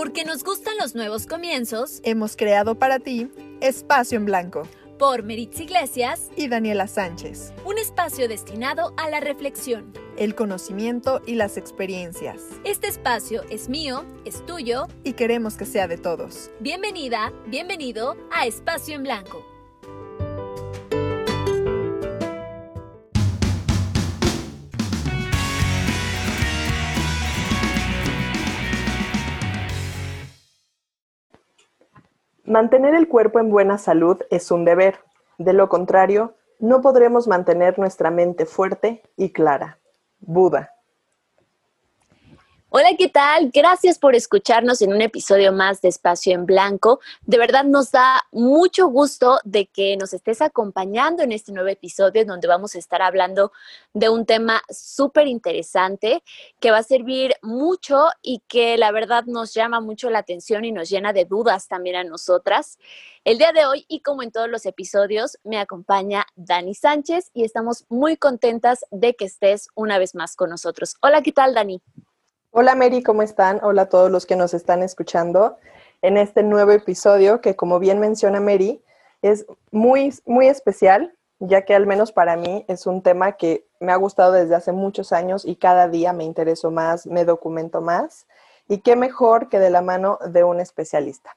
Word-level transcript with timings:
Porque 0.00 0.24
nos 0.24 0.44
gustan 0.44 0.78
los 0.80 0.94
nuevos 0.94 1.26
comienzos, 1.26 2.00
hemos 2.04 2.34
creado 2.34 2.74
para 2.74 3.00
ti 3.00 3.30
Espacio 3.60 4.16
en 4.16 4.24
Blanco 4.24 4.66
por 4.98 5.22
Meritz 5.24 5.60
Iglesias 5.60 6.30
y 6.36 6.48
Daniela 6.48 6.86
Sánchez. 6.86 7.52
Un 7.66 7.76
espacio 7.76 8.26
destinado 8.26 8.94
a 8.96 9.10
la 9.10 9.20
reflexión, 9.20 9.92
el 10.16 10.34
conocimiento 10.34 11.20
y 11.26 11.34
las 11.34 11.58
experiencias. 11.58 12.40
Este 12.64 12.88
espacio 12.88 13.42
es 13.50 13.68
mío, 13.68 14.06
es 14.24 14.42
tuyo 14.46 14.86
y 15.04 15.12
queremos 15.12 15.58
que 15.58 15.66
sea 15.66 15.86
de 15.86 15.98
todos. 15.98 16.50
Bienvenida, 16.60 17.30
bienvenido 17.48 18.16
a 18.32 18.46
Espacio 18.46 18.94
en 18.94 19.02
Blanco. 19.02 19.44
Mantener 32.50 32.96
el 32.96 33.06
cuerpo 33.06 33.38
en 33.38 33.48
buena 33.48 33.78
salud 33.78 34.20
es 34.28 34.50
un 34.50 34.64
deber. 34.64 34.96
De 35.38 35.52
lo 35.52 35.68
contrario, 35.68 36.34
no 36.58 36.80
podremos 36.80 37.28
mantener 37.28 37.78
nuestra 37.78 38.10
mente 38.10 38.44
fuerte 38.44 39.04
y 39.16 39.30
clara. 39.30 39.78
Buda. 40.18 40.72
Hola, 42.72 42.90
¿qué 42.96 43.08
tal? 43.08 43.50
Gracias 43.52 43.98
por 43.98 44.14
escucharnos 44.14 44.80
en 44.80 44.92
un 44.92 45.02
episodio 45.02 45.52
más 45.52 45.80
de 45.80 45.88
Espacio 45.88 46.32
en 46.32 46.46
Blanco. 46.46 47.00
De 47.22 47.36
verdad 47.36 47.64
nos 47.64 47.90
da 47.90 48.22
mucho 48.30 48.86
gusto 48.86 49.40
de 49.42 49.66
que 49.66 49.96
nos 49.96 50.12
estés 50.12 50.40
acompañando 50.40 51.24
en 51.24 51.32
este 51.32 51.50
nuevo 51.50 51.68
episodio 51.68 52.24
donde 52.24 52.46
vamos 52.46 52.76
a 52.76 52.78
estar 52.78 53.02
hablando 53.02 53.50
de 53.92 54.08
un 54.08 54.24
tema 54.24 54.62
súper 54.70 55.26
interesante 55.26 56.22
que 56.60 56.70
va 56.70 56.78
a 56.78 56.84
servir 56.84 57.34
mucho 57.42 58.04
y 58.22 58.40
que 58.46 58.78
la 58.78 58.92
verdad 58.92 59.24
nos 59.24 59.52
llama 59.52 59.80
mucho 59.80 60.08
la 60.08 60.20
atención 60.20 60.64
y 60.64 60.70
nos 60.70 60.88
llena 60.88 61.12
de 61.12 61.24
dudas 61.24 61.66
también 61.66 61.96
a 61.96 62.04
nosotras. 62.04 62.78
El 63.24 63.38
día 63.38 63.50
de 63.50 63.66
hoy 63.66 63.84
y 63.88 63.98
como 63.98 64.22
en 64.22 64.30
todos 64.30 64.48
los 64.48 64.64
episodios 64.64 65.38
me 65.42 65.58
acompaña 65.58 66.24
Dani 66.36 66.76
Sánchez 66.76 67.32
y 67.34 67.42
estamos 67.42 67.84
muy 67.88 68.16
contentas 68.16 68.84
de 68.92 69.16
que 69.16 69.24
estés 69.24 69.70
una 69.74 69.98
vez 69.98 70.14
más 70.14 70.36
con 70.36 70.50
nosotros. 70.50 70.94
Hola, 71.00 71.20
¿qué 71.20 71.32
tal, 71.32 71.52
Dani? 71.52 71.82
Hola 72.52 72.74
Mary, 72.74 73.00
¿cómo 73.04 73.22
están? 73.22 73.60
Hola 73.62 73.82
a 73.82 73.88
todos 73.88 74.10
los 74.10 74.26
que 74.26 74.34
nos 74.34 74.54
están 74.54 74.82
escuchando 74.82 75.56
en 76.02 76.16
este 76.16 76.42
nuevo 76.42 76.72
episodio 76.72 77.40
que 77.40 77.54
como 77.54 77.78
bien 77.78 78.00
menciona 78.00 78.40
Mary, 78.40 78.82
es 79.22 79.46
muy, 79.70 80.12
muy 80.26 80.48
especial, 80.48 81.14
ya 81.38 81.64
que 81.64 81.76
al 81.76 81.86
menos 81.86 82.10
para 82.10 82.36
mí 82.36 82.64
es 82.66 82.88
un 82.88 83.02
tema 83.02 83.36
que 83.36 83.68
me 83.78 83.92
ha 83.92 83.96
gustado 83.96 84.32
desde 84.32 84.56
hace 84.56 84.72
muchos 84.72 85.12
años 85.12 85.44
y 85.44 85.54
cada 85.54 85.86
día 85.86 86.12
me 86.12 86.24
intereso 86.24 86.72
más, 86.72 87.06
me 87.06 87.24
documento 87.24 87.82
más. 87.82 88.26
Y 88.66 88.78
qué 88.78 88.96
mejor 88.96 89.48
que 89.48 89.60
de 89.60 89.70
la 89.70 89.80
mano 89.80 90.18
de 90.26 90.42
un 90.42 90.58
especialista. 90.58 91.36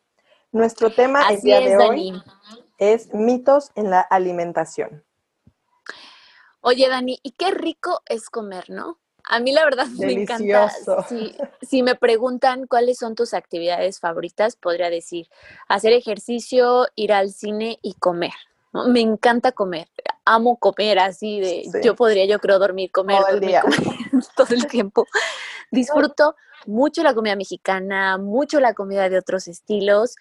Nuestro 0.52 0.90
tema 0.90 1.30
el 1.30 1.42
día 1.42 1.60
de 1.60 1.78
hoy 1.78 2.24
es 2.80 3.14
mitos 3.14 3.72
en 3.76 3.92
la 3.92 4.02
alimentación. 4.02 5.04
Oye, 6.62 6.90
Dani, 6.90 7.20
y 7.22 7.34
qué 7.34 7.52
rico 7.52 8.02
es 8.08 8.32
comer, 8.32 8.72
¿no? 8.72 8.98
A 9.30 9.40
mí 9.40 9.52
la 9.52 9.64
verdad 9.64 9.86
me 10.00 10.12
encanta. 10.12 10.70
Si, 11.08 11.36
si, 11.62 11.84
me 11.84 11.96
preguntan 11.96 12.68
cuáles 12.68 12.98
son 12.98 13.16
tus 13.16 13.34
actividades 13.34 14.00
favoritas, 14.00 14.56
podría 14.56 14.90
decir 14.90 15.28
hacer 15.68 15.94
ejercicio, 15.94 16.88
ir 16.96 17.14
al 17.14 17.32
cine 17.32 17.80
y 17.82 17.94
comer. 17.96 18.34
Me 18.88 19.02
encanta 19.02 19.52
comer. 19.52 19.88
Amo 20.26 20.58
comer 20.58 21.00
así 21.00 21.40
de, 21.40 21.66
yo 21.84 21.96
podría, 21.96 22.26
yo 22.26 22.40
creo, 22.40 22.58
dormir, 22.58 22.92
comer, 22.92 23.20
todo 23.20 23.36
el, 23.36 23.40
día. 23.40 23.64
todo 24.36 24.56
el 24.56 24.68
tiempo. 24.68 25.06
Disfruto 25.72 26.36
mucho 26.66 27.04
la 27.04 27.14
comida 27.14 27.36
mexicana, 27.36 28.18
mucho 28.18 28.60
la 28.60 28.74
comida 28.74 29.10
de 29.10 29.18
otros 29.18 29.48
estilos 29.48 30.16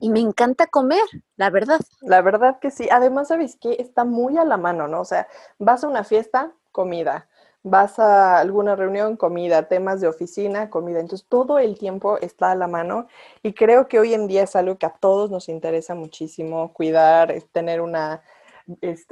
y 0.00 0.10
me 0.10 0.20
encanta 0.20 0.66
comer, 0.66 1.04
la 1.36 1.50
verdad. 1.50 1.80
La 2.00 2.22
verdad 2.22 2.58
que 2.58 2.70
sí. 2.70 2.88
Además, 2.90 3.28
¿sabes 3.28 3.56
qué? 3.60 3.76
Está 3.78 4.04
muy 4.04 4.38
a 4.38 4.44
la 4.44 4.56
mano, 4.56 4.88
¿no? 4.88 5.00
O 5.00 5.04
sea, 5.04 5.28
vas 5.58 5.84
a 5.84 5.88
una 5.88 6.04
fiesta, 6.04 6.52
comida 6.72 7.28
vas 7.64 7.98
a 7.98 8.38
alguna 8.38 8.76
reunión, 8.76 9.16
comida, 9.16 9.68
temas 9.68 10.00
de 10.02 10.06
oficina, 10.06 10.68
comida. 10.68 11.00
Entonces, 11.00 11.26
todo 11.28 11.58
el 11.58 11.78
tiempo 11.78 12.18
está 12.18 12.52
a 12.52 12.54
la 12.54 12.68
mano 12.68 13.08
y 13.42 13.54
creo 13.54 13.88
que 13.88 13.98
hoy 13.98 14.12
en 14.12 14.28
día 14.28 14.42
es 14.42 14.54
algo 14.54 14.76
que 14.76 14.86
a 14.86 14.90
todos 14.90 15.30
nos 15.30 15.48
interesa 15.48 15.94
muchísimo, 15.94 16.72
cuidar, 16.74 17.34
tener 17.52 17.80
una, 17.80 18.22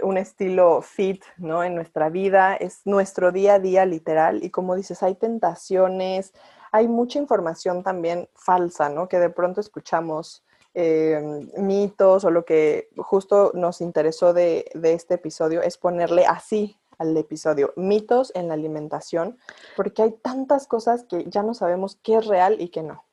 un 0.02 0.18
estilo 0.18 0.82
fit 0.82 1.24
¿no? 1.38 1.64
en 1.64 1.74
nuestra 1.74 2.10
vida, 2.10 2.54
es 2.54 2.82
nuestro 2.84 3.32
día 3.32 3.54
a 3.54 3.58
día 3.58 3.86
literal 3.86 4.44
y 4.44 4.50
como 4.50 4.76
dices, 4.76 5.02
hay 5.02 5.14
tentaciones, 5.14 6.34
hay 6.72 6.88
mucha 6.88 7.18
información 7.18 7.82
también 7.82 8.28
falsa, 8.34 8.90
¿no? 8.90 9.08
Que 9.08 9.18
de 9.18 9.30
pronto 9.30 9.60
escuchamos. 9.60 10.44
Em, 10.74 11.50
mitos 11.58 12.24
o 12.24 12.30
lo 12.30 12.46
que 12.46 12.88
justo 12.96 13.52
nos 13.52 13.82
interesó 13.82 14.32
de, 14.32 14.70
de 14.72 14.94
este 14.94 15.16
episodio 15.16 15.60
es 15.60 15.76
ponerle 15.76 16.24
así 16.24 16.78
al 16.98 17.16
episodio, 17.16 17.72
mitos 17.76 18.32
en 18.34 18.48
la 18.48 18.54
alimentación, 18.54 19.38
porque 19.76 20.02
hay 20.02 20.12
tantas 20.22 20.66
cosas 20.66 21.04
que 21.04 21.24
ya 21.28 21.42
no 21.42 21.54
sabemos 21.54 21.98
qué 22.02 22.16
es 22.16 22.26
real 22.26 22.60
y 22.60 22.68
qué 22.68 22.82
no. 22.82 23.04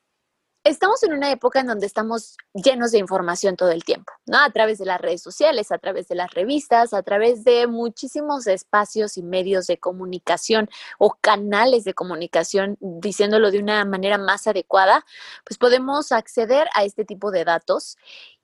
Estamos 0.66 1.02
en 1.04 1.14
una 1.14 1.32
época 1.32 1.62
en 1.62 1.68
donde 1.68 1.86
estamos 1.86 2.36
llenos 2.54 2.92
de 2.92 2.98
información 3.00 3.56
todo 3.56 3.72
el 3.72 3.86
tiempo, 3.86 4.12
¿no? 4.26 4.40
A 4.40 4.50
través 4.52 4.78
de 4.78 4.86
las 4.86 5.00
redes 5.00 5.22
sociales, 5.22 5.72
a 5.72 5.78
través 5.78 6.10
de 6.10 6.16
las 6.16 6.32
revistas, 6.32 6.94
a 6.94 7.02
través 7.02 7.46
de 7.46 7.66
muchísimos 7.66 8.46
espacios 8.46 9.18
y 9.18 9.24
medios 9.24 9.68
de 9.68 9.80
comunicación 9.80 10.70
o 10.98 11.18
canales 11.22 11.86
de 11.86 11.94
comunicación, 11.94 12.78
diciéndolo 12.82 13.52
de 13.52 13.60
una 13.60 13.86
manera 13.86 14.18
más 14.18 14.48
adecuada, 14.48 15.06
pues 15.46 15.58
podemos 15.58 16.12
acceder 16.12 16.68
a 16.76 16.84
este 16.84 17.06
tipo 17.06 17.32
de 17.32 17.46
datos. 17.46 17.98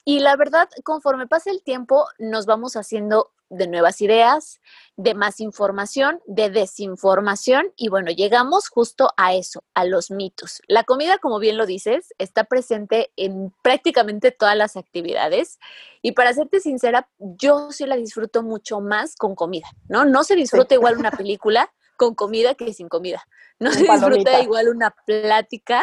Y 0.06 0.19
la 0.19 0.38
verdad, 0.38 0.69
conforme 0.84 1.28
pasa 1.28 1.52
el 1.52 1.63
tiempo, 1.63 2.07
nos 2.17 2.46
vamos 2.46 2.78
haciendo 2.78 3.34
de 3.50 3.67
nuevas 3.67 4.01
ideas, 4.01 4.59
de 4.97 5.13
más 5.13 5.39
información, 5.39 6.19
de 6.25 6.50
desinformación 6.50 7.72
y 7.75 7.89
bueno, 7.89 8.11
llegamos 8.11 8.69
justo 8.69 9.09
a 9.17 9.35
eso, 9.35 9.63
a 9.73 9.85
los 9.85 10.11
mitos. 10.11 10.61
La 10.67 10.83
comida, 10.83 11.17
como 11.17 11.39
bien 11.39 11.57
lo 11.57 11.66
dices, 11.66 12.13
está 12.17 12.45
presente 12.45 13.11
en 13.16 13.53
prácticamente 13.61 14.31
todas 14.31 14.55
las 14.55 14.78
actividades 14.78 15.59
y 16.01 16.13
para 16.13 16.34
serte 16.34 16.59
sincera, 16.59 17.09
yo 17.19 17.72
sí 17.72 17.85
la 17.85 17.95
disfruto 17.95 18.44
mucho 18.44 18.81
más 18.81 19.16
con 19.16 19.35
comida, 19.35 19.67
¿no? 19.88 20.05
No 20.05 20.23
se 20.23 20.35
disfruta 20.35 20.75
igual 20.75 20.97
una 20.97 21.11
película 21.11 21.72
con 21.97 22.16
comida 22.16 22.55
que 22.55 22.73
sin 22.73 22.89
comida. 22.89 23.25
No 23.57 23.72
se 23.72 23.84
disfruta 23.84 24.41
igual 24.41 24.67
una 24.67 24.91
plática 24.91 25.81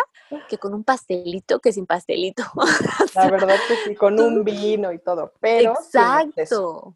que 0.48 0.58
con 0.58 0.74
un 0.74 0.84
pastelito 0.84 1.60
que 1.60 1.72
sin 1.72 1.86
pastelito. 1.86 2.44
La 3.14 3.30
verdad 3.30 3.56
que 3.66 3.76
sí, 3.76 3.94
con 3.94 4.20
un 4.20 4.44
vino 4.44 4.92
y 4.92 4.98
todo, 4.98 5.32
pero... 5.40 5.72
Exacto. 5.72 6.94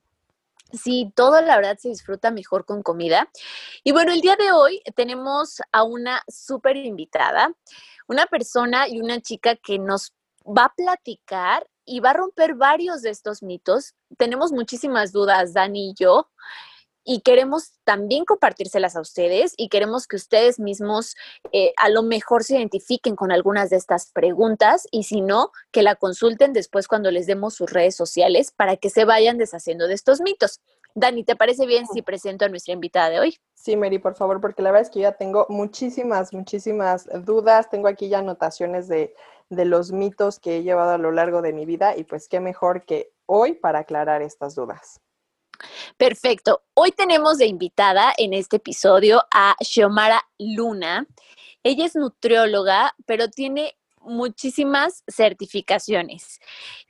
Sí, 0.72 1.12
todo 1.14 1.40
la 1.40 1.56
verdad 1.56 1.78
se 1.78 1.88
disfruta 1.88 2.30
mejor 2.30 2.64
con 2.64 2.82
comida. 2.82 3.30
Y 3.84 3.92
bueno, 3.92 4.12
el 4.12 4.20
día 4.20 4.36
de 4.36 4.52
hoy 4.52 4.82
tenemos 4.96 5.60
a 5.72 5.84
una 5.84 6.22
súper 6.28 6.76
invitada, 6.76 7.52
una 8.08 8.26
persona 8.26 8.88
y 8.88 9.00
una 9.00 9.20
chica 9.20 9.56
que 9.56 9.78
nos 9.78 10.12
va 10.44 10.66
a 10.66 10.74
platicar 10.74 11.68
y 11.84 12.00
va 12.00 12.10
a 12.10 12.14
romper 12.14 12.54
varios 12.54 13.02
de 13.02 13.10
estos 13.10 13.42
mitos. 13.42 13.94
Tenemos 14.18 14.52
muchísimas 14.52 15.12
dudas, 15.12 15.54
Dani 15.54 15.90
y 15.90 15.94
yo 15.94 16.28
y 17.06 17.20
queremos 17.20 17.72
también 17.84 18.24
compartírselas 18.24 18.96
a 18.96 19.00
ustedes 19.00 19.54
y 19.56 19.68
queremos 19.68 20.06
que 20.06 20.16
ustedes 20.16 20.58
mismos 20.58 21.14
eh, 21.52 21.72
a 21.76 21.88
lo 21.88 22.02
mejor 22.02 22.42
se 22.42 22.56
identifiquen 22.56 23.14
con 23.14 23.30
algunas 23.30 23.70
de 23.70 23.76
estas 23.76 24.10
preguntas 24.12 24.86
y 24.90 25.04
si 25.04 25.20
no, 25.20 25.52
que 25.70 25.82
la 25.82 25.94
consulten 25.94 26.52
después 26.52 26.88
cuando 26.88 27.10
les 27.10 27.26
demos 27.26 27.54
sus 27.54 27.70
redes 27.70 27.94
sociales 27.94 28.50
para 28.50 28.76
que 28.76 28.90
se 28.90 29.04
vayan 29.04 29.38
deshaciendo 29.38 29.86
de 29.86 29.94
estos 29.94 30.20
mitos. 30.20 30.60
Dani, 30.96 31.24
¿te 31.24 31.36
parece 31.36 31.66
bien 31.66 31.86
si 31.86 32.02
presento 32.02 32.44
a 32.44 32.48
nuestra 32.48 32.72
invitada 32.72 33.10
de 33.10 33.20
hoy? 33.20 33.38
Sí, 33.54 33.76
Mary, 33.76 33.98
por 33.98 34.16
favor, 34.16 34.40
porque 34.40 34.62
la 34.62 34.72
verdad 34.72 34.88
es 34.88 34.90
que 34.90 35.00
ya 35.00 35.12
tengo 35.12 35.46
muchísimas, 35.48 36.32
muchísimas 36.32 37.06
dudas. 37.24 37.68
Tengo 37.70 37.86
aquí 37.86 38.08
ya 38.08 38.18
anotaciones 38.18 38.88
de, 38.88 39.14
de 39.50 39.64
los 39.66 39.92
mitos 39.92 40.40
que 40.40 40.56
he 40.56 40.62
llevado 40.62 40.92
a 40.92 40.98
lo 40.98 41.12
largo 41.12 41.42
de 41.42 41.52
mi 41.52 41.66
vida 41.66 41.96
y 41.96 42.04
pues 42.04 42.28
qué 42.28 42.40
mejor 42.40 42.84
que 42.84 43.12
hoy 43.26 43.52
para 43.52 43.80
aclarar 43.80 44.22
estas 44.22 44.54
dudas. 44.54 45.00
Perfecto. 45.96 46.62
Hoy 46.74 46.92
tenemos 46.92 47.38
de 47.38 47.46
invitada 47.46 48.12
en 48.16 48.32
este 48.34 48.56
episodio 48.56 49.22
a 49.32 49.56
Xiomara 49.60 50.22
Luna. 50.38 51.06
Ella 51.62 51.84
es 51.86 51.96
nutrióloga, 51.96 52.94
pero 53.06 53.28
tiene 53.28 53.76
muchísimas 54.00 55.02
certificaciones. 55.08 56.40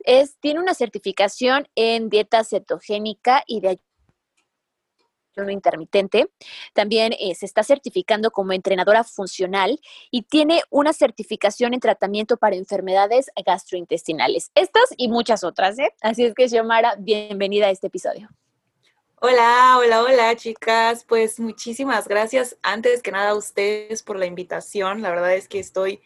Es, 0.05 0.39
tiene 0.39 0.61
una 0.61 0.75
certificación 0.75 1.69
en 1.75 2.09
dieta 2.09 2.45
cetogénica 2.45 3.43
y 3.47 3.61
de 3.61 3.81
ayuno 5.37 5.51
intermitente. 5.51 6.31
También 6.73 7.13
eh, 7.19 7.35
se 7.35 7.47
está 7.47 7.63
certificando 7.63 8.31
como 8.31 8.53
entrenadora 8.53 9.05
funcional 9.05 9.81
y 10.11 10.23
tiene 10.23 10.63
una 10.71 10.93
certificación 10.93 11.75
en 11.75 11.81
tratamiento 11.81 12.37
para 12.37 12.57
enfermedades 12.57 13.31
gastrointestinales. 13.45 14.51
Estas 14.55 14.95
y 14.97 15.09
muchas 15.09 15.45
otras, 15.45 15.79
¿eh? 15.79 15.93
Así 16.01 16.25
es 16.25 16.35
que, 16.35 16.49
Xiomara, 16.49 16.97
bienvenida 16.99 17.67
a 17.67 17.71
este 17.71 17.89
episodio. 17.89 18.29
Hola, 19.19 19.79
hola, 19.79 20.03
hola 20.03 20.37
chicas. 20.37 21.03
Pues 21.03 21.41
muchísimas 21.41 22.07
gracias 22.07 22.59
antes 22.63 23.03
que 23.03 23.11
nada 23.11 23.31
a 23.31 23.35
ustedes 23.35 24.03
por 24.03 24.19
la 24.19 24.27
invitación. 24.27 25.01
La 25.01 25.09
verdad 25.09 25.35
es 25.35 25.49
que 25.49 25.59
estoy 25.59 26.03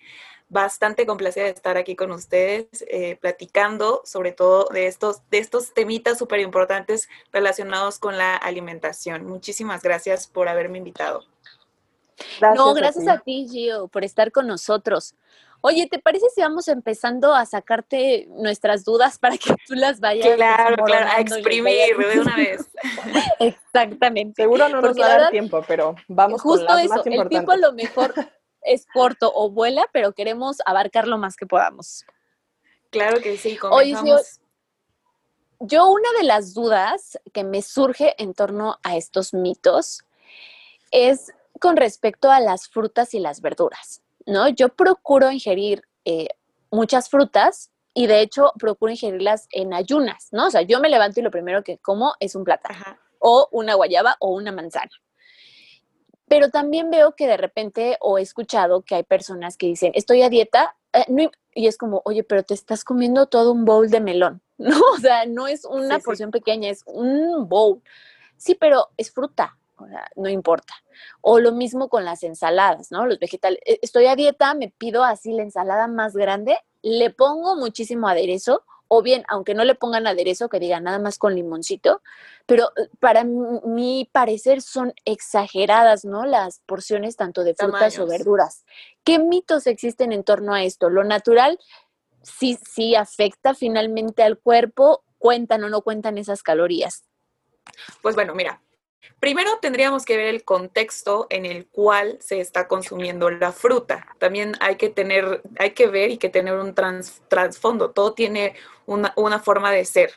bastante 0.48 1.06
complacida 1.06 1.44
de 1.44 1.50
estar 1.50 1.76
aquí 1.76 1.96
con 1.96 2.12
ustedes, 2.12 2.68
eh, 2.88 3.16
platicando 3.20 4.02
sobre 4.04 4.30
todo 4.30 4.68
de 4.72 4.86
estos, 4.86 5.28
de 5.28 5.38
estos 5.38 5.74
temitas 5.74 6.18
súper 6.18 6.38
importantes 6.38 7.08
relacionados 7.32 7.98
con 7.98 8.16
la 8.16 8.36
alimentación. 8.36 9.26
Muchísimas 9.26 9.82
gracias 9.82 10.28
por 10.28 10.48
haberme 10.48 10.78
invitado. 10.78 11.24
no, 12.54 12.74
gracias 12.74 13.08
a 13.08 13.18
ti, 13.18 13.48
Gio, 13.50 13.88
por 13.88 14.04
estar 14.04 14.30
con 14.30 14.46
nosotros. 14.46 15.16
Oye, 15.62 15.86
¿te 15.86 15.98
parece 15.98 16.26
si 16.34 16.40
vamos 16.40 16.68
empezando 16.68 17.34
a 17.34 17.44
sacarte 17.44 18.26
nuestras 18.30 18.84
dudas 18.84 19.18
para 19.18 19.36
que 19.36 19.54
tú 19.66 19.74
las 19.74 20.00
vayas? 20.00 20.34
Claro, 20.36 20.82
claro, 20.84 21.10
a 21.10 21.20
exprimir 21.20 21.96
de 21.96 22.20
una 22.20 22.36
vez. 22.36 22.66
Exactamente. 23.38 24.42
Seguro 24.42 24.68
no 24.68 24.80
nos 24.80 24.98
va 24.98 25.06
a 25.06 25.18
dar 25.18 25.30
tiempo, 25.30 25.62
pero 25.68 25.96
vamos 26.08 26.40
justo 26.40 26.66
con 26.66 26.76
las 26.76 26.84
eso, 26.86 26.94
más 26.96 27.06
el 27.06 27.28
tiempo 27.28 27.52
a 27.52 27.56
lo 27.56 27.72
mejor 27.72 28.14
es 28.62 28.86
corto 28.86 29.30
o 29.34 29.50
vuela, 29.50 29.86
pero 29.92 30.12
queremos 30.12 30.58
abarcar 30.64 31.06
lo 31.06 31.18
más 31.18 31.36
que 31.36 31.46
podamos. 31.46 32.04
Claro 32.90 33.20
que 33.20 33.36
sí, 33.36 33.58
Oye, 33.70 33.92
comenzamos. 33.92 34.02
Gio, 34.02 34.40
yo 35.60 35.90
una 35.90 36.10
de 36.18 36.24
las 36.24 36.54
dudas 36.54 37.18
que 37.32 37.44
me 37.44 37.60
surge 37.60 38.14
en 38.22 38.32
torno 38.32 38.78
a 38.82 38.96
estos 38.96 39.34
mitos 39.34 40.04
es 40.90 41.32
con 41.60 41.76
respecto 41.76 42.30
a 42.30 42.40
las 42.40 42.68
frutas 42.68 43.12
y 43.12 43.20
las 43.20 43.42
verduras, 43.42 44.02
¿no? 44.26 44.48
Yo 44.48 44.68
procuro 44.70 45.30
ingerir 45.30 45.82
eh, 46.04 46.28
muchas 46.70 47.08
frutas 47.08 47.70
y 47.94 48.06
de 48.06 48.20
hecho 48.20 48.52
procuro 48.58 48.92
ingerirlas 48.92 49.46
en 49.50 49.74
ayunas, 49.74 50.28
¿no? 50.32 50.46
O 50.46 50.50
sea, 50.50 50.62
yo 50.62 50.80
me 50.80 50.88
levanto 50.88 51.20
y 51.20 51.22
lo 51.22 51.30
primero 51.30 51.62
que 51.64 51.78
como 51.78 52.14
es 52.20 52.34
un 52.34 52.44
plátano 52.44 52.74
Ajá. 52.78 53.00
o 53.18 53.48
una 53.52 53.74
guayaba 53.74 54.16
o 54.20 54.30
una 54.30 54.52
manzana. 54.52 54.90
Pero 56.28 56.50
también 56.50 56.90
veo 56.90 57.16
que 57.16 57.26
de 57.26 57.36
repente 57.36 57.96
o 58.00 58.18
he 58.18 58.22
escuchado 58.22 58.82
que 58.82 58.94
hay 58.94 59.02
personas 59.02 59.56
que 59.56 59.66
dicen, 59.66 59.90
estoy 59.94 60.22
a 60.22 60.28
dieta, 60.28 60.76
eh, 60.92 61.04
no- 61.08 61.30
y 61.54 61.66
es 61.66 61.76
como, 61.76 62.02
oye, 62.04 62.22
pero 62.22 62.44
te 62.44 62.54
estás 62.54 62.84
comiendo 62.84 63.26
todo 63.26 63.50
un 63.50 63.64
bowl 63.64 63.90
de 63.90 64.00
melón, 64.00 64.40
¿no? 64.58 64.78
O 64.94 64.98
sea, 64.98 65.26
no 65.26 65.48
es 65.48 65.64
una 65.64 65.96
Sí, 65.96 66.00
sí. 66.00 66.04
porción 66.04 66.30
pequeña, 66.30 66.70
es 66.70 66.82
un 66.86 67.48
bowl. 67.48 67.82
Sí, 68.36 68.54
pero 68.54 68.90
es 68.96 69.10
fruta, 69.12 69.58
o 69.80 69.88
sea, 69.88 70.08
no 70.16 70.28
importa. 70.28 70.74
O 71.20 71.38
lo 71.38 71.52
mismo 71.52 71.88
con 71.88 72.04
las 72.04 72.22
ensaladas, 72.22 72.90
¿no? 72.90 73.06
Los 73.06 73.18
vegetales. 73.18 73.58
Eh, 73.64 73.78
Estoy 73.82 74.06
a 74.06 74.16
dieta, 74.16 74.54
me 74.54 74.68
pido 74.68 75.04
así 75.04 75.32
la 75.32 75.42
ensalada 75.42 75.86
más 75.86 76.14
grande, 76.14 76.58
le 76.82 77.10
pongo 77.10 77.56
muchísimo 77.56 78.08
aderezo, 78.08 78.64
o 78.92 79.02
bien, 79.02 79.24
aunque 79.28 79.54
no 79.54 79.64
le 79.64 79.76
pongan 79.76 80.08
aderezo, 80.08 80.48
que 80.48 80.58
digan 80.58 80.82
nada 80.82 80.98
más 80.98 81.16
con 81.16 81.36
limoncito, 81.36 82.02
pero 82.46 82.72
eh, 82.76 82.88
para 82.98 83.22
mi 83.22 84.10
parecer 84.10 84.62
son 84.62 84.92
exageradas, 85.04 86.04
¿no? 86.04 86.26
Las 86.26 86.60
porciones 86.66 87.14
tanto 87.14 87.44
de 87.44 87.54
frutas 87.54 87.98
o 88.00 88.06
verduras. 88.06 88.64
¿Qué 89.04 89.20
mitos 89.20 89.68
existen 89.68 90.12
en 90.12 90.24
torno 90.24 90.54
a 90.54 90.64
esto? 90.64 90.90
¿Lo 90.90 91.04
natural 91.04 91.58
sí, 92.22 92.58
sí 92.68 92.96
afecta 92.96 93.54
finalmente 93.54 94.24
al 94.24 94.38
cuerpo? 94.38 95.04
¿Cuentan 95.18 95.62
o 95.62 95.68
no 95.68 95.82
cuentan 95.82 96.18
esas 96.18 96.42
calorías? 96.42 97.04
Pues 98.02 98.16
bueno, 98.16 98.34
mira, 98.34 98.60
primero 99.18 99.58
tendríamos 99.60 100.04
que 100.04 100.16
ver 100.16 100.26
el 100.26 100.44
contexto 100.44 101.26
en 101.30 101.46
el 101.46 101.66
cual 101.66 102.18
se 102.20 102.40
está 102.40 102.68
consumiendo 102.68 103.30
la 103.30 103.52
fruta. 103.52 104.06
También 104.18 104.54
hay 104.60 104.76
que 104.76 104.88
tener, 104.88 105.42
hay 105.58 105.72
que 105.72 105.86
ver 105.86 106.10
y 106.10 106.18
que 106.18 106.28
tener 106.28 106.54
un 106.54 106.74
trans- 106.74 107.22
trasfondo. 107.28 107.90
Todo 107.90 108.14
tiene 108.14 108.54
una, 108.86 109.38
forma 109.40 109.70
de 109.70 109.84
ser. 109.84 110.12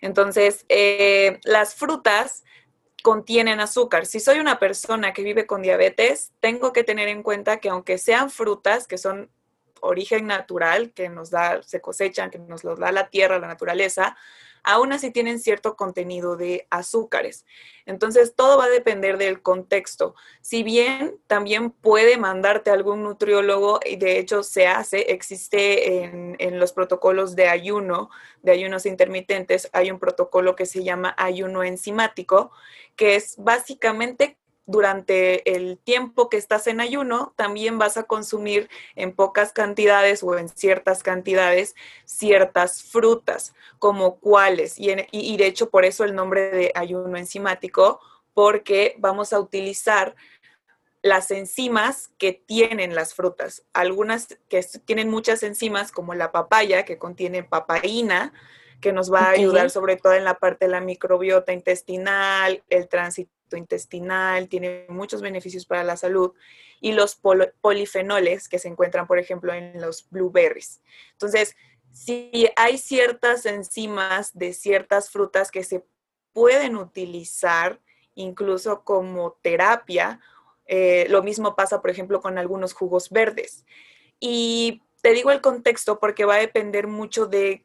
Entonces, 0.00 0.64
eh, 0.68 1.38
las 1.44 1.74
frutas 1.74 2.44
contienen 3.02 3.60
azúcar. 3.60 4.06
Si 4.06 4.20
soy 4.20 4.38
una 4.38 4.58
persona 4.58 5.12
que 5.12 5.22
vive 5.22 5.46
con 5.46 5.62
diabetes, 5.62 6.32
tengo 6.40 6.72
que 6.72 6.84
tener 6.84 7.08
en 7.08 7.22
cuenta 7.22 7.58
que 7.58 7.68
aunque 7.68 7.98
sean 7.98 8.30
frutas 8.30 8.86
que 8.86 8.98
son 8.98 9.30
origen 9.80 10.26
natural, 10.26 10.92
que 10.92 11.08
nos 11.08 11.30
da, 11.30 11.62
se 11.62 11.80
cosechan, 11.80 12.30
que 12.30 12.38
nos 12.38 12.64
los 12.64 12.78
da 12.78 12.90
la 12.92 13.08
tierra, 13.08 13.38
la 13.38 13.46
naturaleza, 13.46 14.16
aún 14.62 14.92
así 14.92 15.10
tienen 15.10 15.38
cierto 15.40 15.76
contenido 15.76 16.36
de 16.36 16.66
azúcares. 16.70 17.44
Entonces, 17.84 18.34
todo 18.34 18.58
va 18.58 18.64
a 18.64 18.70
depender 18.70 19.18
del 19.18 19.42
contexto. 19.42 20.14
Si 20.40 20.62
bien 20.62 21.18
también 21.26 21.70
puede 21.70 22.16
mandarte 22.16 22.70
algún 22.70 23.02
nutriólogo, 23.02 23.80
y 23.84 23.96
de 23.96 24.18
hecho 24.18 24.42
se 24.42 24.66
hace, 24.66 25.12
existe 25.12 26.04
en, 26.04 26.36
en 26.38 26.58
los 26.58 26.72
protocolos 26.72 27.36
de 27.36 27.48
ayuno, 27.48 28.10
de 28.42 28.52
ayunos 28.52 28.86
intermitentes, 28.86 29.68
hay 29.72 29.90
un 29.90 29.98
protocolo 29.98 30.56
que 30.56 30.66
se 30.66 30.84
llama 30.84 31.14
ayuno 31.18 31.62
enzimático, 31.62 32.52
que 32.96 33.16
es 33.16 33.36
básicamente 33.38 34.37
durante 34.68 35.56
el 35.56 35.78
tiempo 35.78 36.28
que 36.28 36.36
estás 36.36 36.66
en 36.66 36.80
ayuno, 36.80 37.32
también 37.36 37.78
vas 37.78 37.96
a 37.96 38.02
consumir 38.02 38.68
en 38.96 39.14
pocas 39.14 39.52
cantidades 39.52 40.22
o 40.22 40.36
en 40.36 40.50
ciertas 40.50 41.02
cantidades 41.02 41.74
ciertas 42.04 42.82
frutas, 42.82 43.54
como 43.78 44.16
cuáles. 44.20 44.78
Y, 44.78 44.90
en- 44.90 45.06
y- 45.10 45.32
y 45.34 45.36
de 45.38 45.46
hecho 45.46 45.70
por 45.70 45.86
eso 45.86 46.04
el 46.04 46.14
nombre 46.14 46.50
de 46.50 46.70
ayuno 46.74 47.16
enzimático, 47.16 47.98
porque 48.34 48.94
vamos 48.98 49.32
a 49.32 49.40
utilizar 49.40 50.14
las 51.00 51.30
enzimas 51.30 52.10
que 52.18 52.32
tienen 52.34 52.94
las 52.94 53.14
frutas. 53.14 53.64
Algunas 53.72 54.26
que 54.50 54.62
tienen 54.84 55.08
muchas 55.08 55.42
enzimas, 55.44 55.92
como 55.92 56.12
la 56.14 56.30
papaya, 56.30 56.84
que 56.84 56.98
contiene 56.98 57.42
papaína, 57.42 58.34
que 58.82 58.92
nos 58.92 59.10
va 59.12 59.20
a 59.20 59.30
ayudar 59.30 59.70
sobre 59.70 59.96
todo 59.96 60.12
en 60.12 60.24
la 60.24 60.34
parte 60.38 60.66
de 60.66 60.72
la 60.72 60.80
microbiota 60.80 61.52
intestinal, 61.54 62.62
el 62.68 62.86
tránsito 62.88 63.30
intestinal, 63.56 64.48
tiene 64.48 64.86
muchos 64.88 65.22
beneficios 65.22 65.66
para 65.66 65.84
la 65.84 65.96
salud, 65.96 66.32
y 66.80 66.92
los 66.92 67.20
polifenoles 67.60 68.48
que 68.48 68.58
se 68.58 68.68
encuentran, 68.68 69.06
por 69.06 69.18
ejemplo, 69.18 69.52
en 69.52 69.80
los 69.80 70.08
blueberries. 70.10 70.80
Entonces, 71.12 71.56
si 71.92 72.48
hay 72.56 72.78
ciertas 72.78 73.46
enzimas 73.46 74.36
de 74.36 74.52
ciertas 74.52 75.10
frutas 75.10 75.50
que 75.50 75.64
se 75.64 75.84
pueden 76.32 76.76
utilizar 76.76 77.80
incluso 78.14 78.84
como 78.84 79.32
terapia, 79.42 80.20
eh, 80.66 81.06
lo 81.08 81.22
mismo 81.22 81.56
pasa, 81.56 81.80
por 81.80 81.90
ejemplo, 81.90 82.20
con 82.20 82.38
algunos 82.38 82.74
jugos 82.74 83.10
verdes. 83.10 83.64
Y 84.20 84.82
te 85.02 85.12
digo 85.12 85.30
el 85.30 85.40
contexto 85.40 85.98
porque 85.98 86.24
va 86.24 86.36
a 86.36 86.40
depender 86.40 86.86
mucho 86.86 87.26
de 87.26 87.64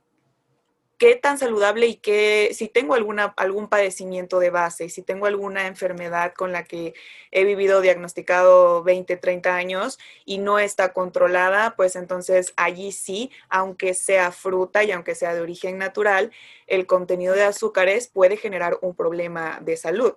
qué 1.03 1.17
tan 1.17 1.37
saludable 1.37 1.87
y 1.87 1.95
qué, 1.95 2.51
si 2.53 2.69
tengo 2.69 2.93
alguna, 2.93 3.33
algún 3.35 3.67
padecimiento 3.67 4.39
de 4.39 4.51
base, 4.51 4.87
si 4.87 5.01
tengo 5.01 5.25
alguna 5.25 5.67
enfermedad 5.67 6.33
con 6.33 6.53
la 6.53 6.63
que 6.63 6.93
he 7.29 7.43
vivido 7.43 7.81
diagnosticado 7.81 8.83
20, 8.83 9.17
30 9.17 9.53
años 9.53 9.99
y 10.23 10.37
no 10.37 10.59
está 10.59 10.93
controlada, 10.93 11.75
pues 11.75 11.97
entonces 11.97 12.53
allí 12.55 12.93
sí, 12.93 13.31
aunque 13.49 13.95
sea 13.95 14.31
fruta 14.31 14.85
y 14.85 14.93
aunque 14.93 15.13
sea 15.13 15.35
de 15.35 15.41
origen 15.41 15.77
natural, 15.77 16.31
el 16.67 16.85
contenido 16.85 17.35
de 17.35 17.43
azúcares 17.43 18.07
puede 18.07 18.37
generar 18.37 18.77
un 18.79 18.95
problema 18.95 19.59
de 19.61 19.75
salud. 19.75 20.13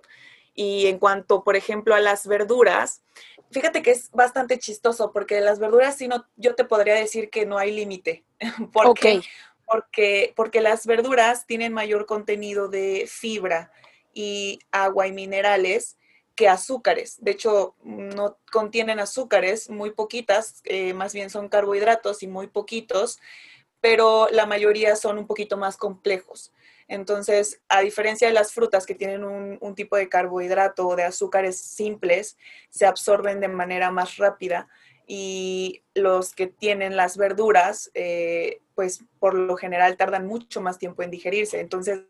Y 0.55 0.87
en 0.87 0.99
cuanto, 0.99 1.43
por 1.43 1.57
ejemplo, 1.57 1.95
a 1.95 1.99
las 1.99 2.25
verduras, 2.27 3.01
fíjate 3.51 3.81
que 3.81 3.91
es 3.91 4.09
bastante 4.11 4.57
chistoso 4.57 5.11
porque 5.11 5.41
las 5.41 5.59
verduras 5.59 5.97
sí 5.97 6.07
no, 6.07 6.25
yo 6.37 6.55
te 6.55 6.63
podría 6.63 6.95
decir 6.95 7.29
que 7.29 7.45
no 7.45 7.57
hay 7.57 7.73
límite. 7.73 8.23
¿Por 8.71 8.87
Ok. 8.87 9.05
Porque, 9.67 10.33
porque 10.35 10.61
las 10.61 10.85
verduras 10.85 11.45
tienen 11.45 11.73
mayor 11.73 12.05
contenido 12.05 12.69
de 12.69 13.05
fibra 13.07 13.71
y 14.13 14.59
agua 14.71 15.07
y 15.07 15.11
minerales 15.11 15.97
que 16.37 16.47
azúcares. 16.47 17.17
De 17.19 17.31
hecho, 17.31 17.75
no 17.83 18.37
contienen 18.51 18.99
azúcares, 18.99 19.69
muy 19.69 19.91
poquitas, 19.91 20.61
eh, 20.65 20.93
más 20.93 21.13
bien 21.13 21.29
son 21.29 21.49
carbohidratos 21.49 22.21
y 22.21 22.27
muy 22.27 22.47
poquitos, 22.47 23.19
pero 23.81 24.27
la 24.31 24.45
mayoría 24.45 24.95
son 24.95 25.17
un 25.17 25.25
poquito 25.25 25.57
más 25.57 25.77
complejos. 25.77 26.53
Entonces, 26.87 27.59
a 27.67 27.81
diferencia 27.81 28.27
de 28.27 28.35
las 28.35 28.53
frutas 28.53 28.85
que 28.85 28.95
tienen 28.95 29.23
un, 29.23 29.57
un 29.59 29.75
tipo 29.75 29.97
de 29.97 30.09
carbohidrato 30.09 30.87
o 30.87 30.95
de 30.95 31.03
azúcares 31.03 31.59
simples, 31.59 32.37
se 32.69 32.85
absorben 32.85 33.39
de 33.39 33.47
manera 33.47 33.91
más 33.91 34.17
rápida 34.17 34.69
y 35.07 35.83
los 35.95 36.35
que 36.35 36.47
tienen 36.47 36.97
las 36.97 37.15
verduras, 37.15 37.89
eh, 37.93 38.59
pues 38.75 39.05
por 39.19 39.33
lo 39.33 39.55
general 39.55 39.95
tardan 39.95 40.27
mucho 40.27 40.59
más 40.59 40.77
tiempo 40.77 41.01
en 41.01 41.11
digerirse. 41.11 41.61
Entonces, 41.61 42.01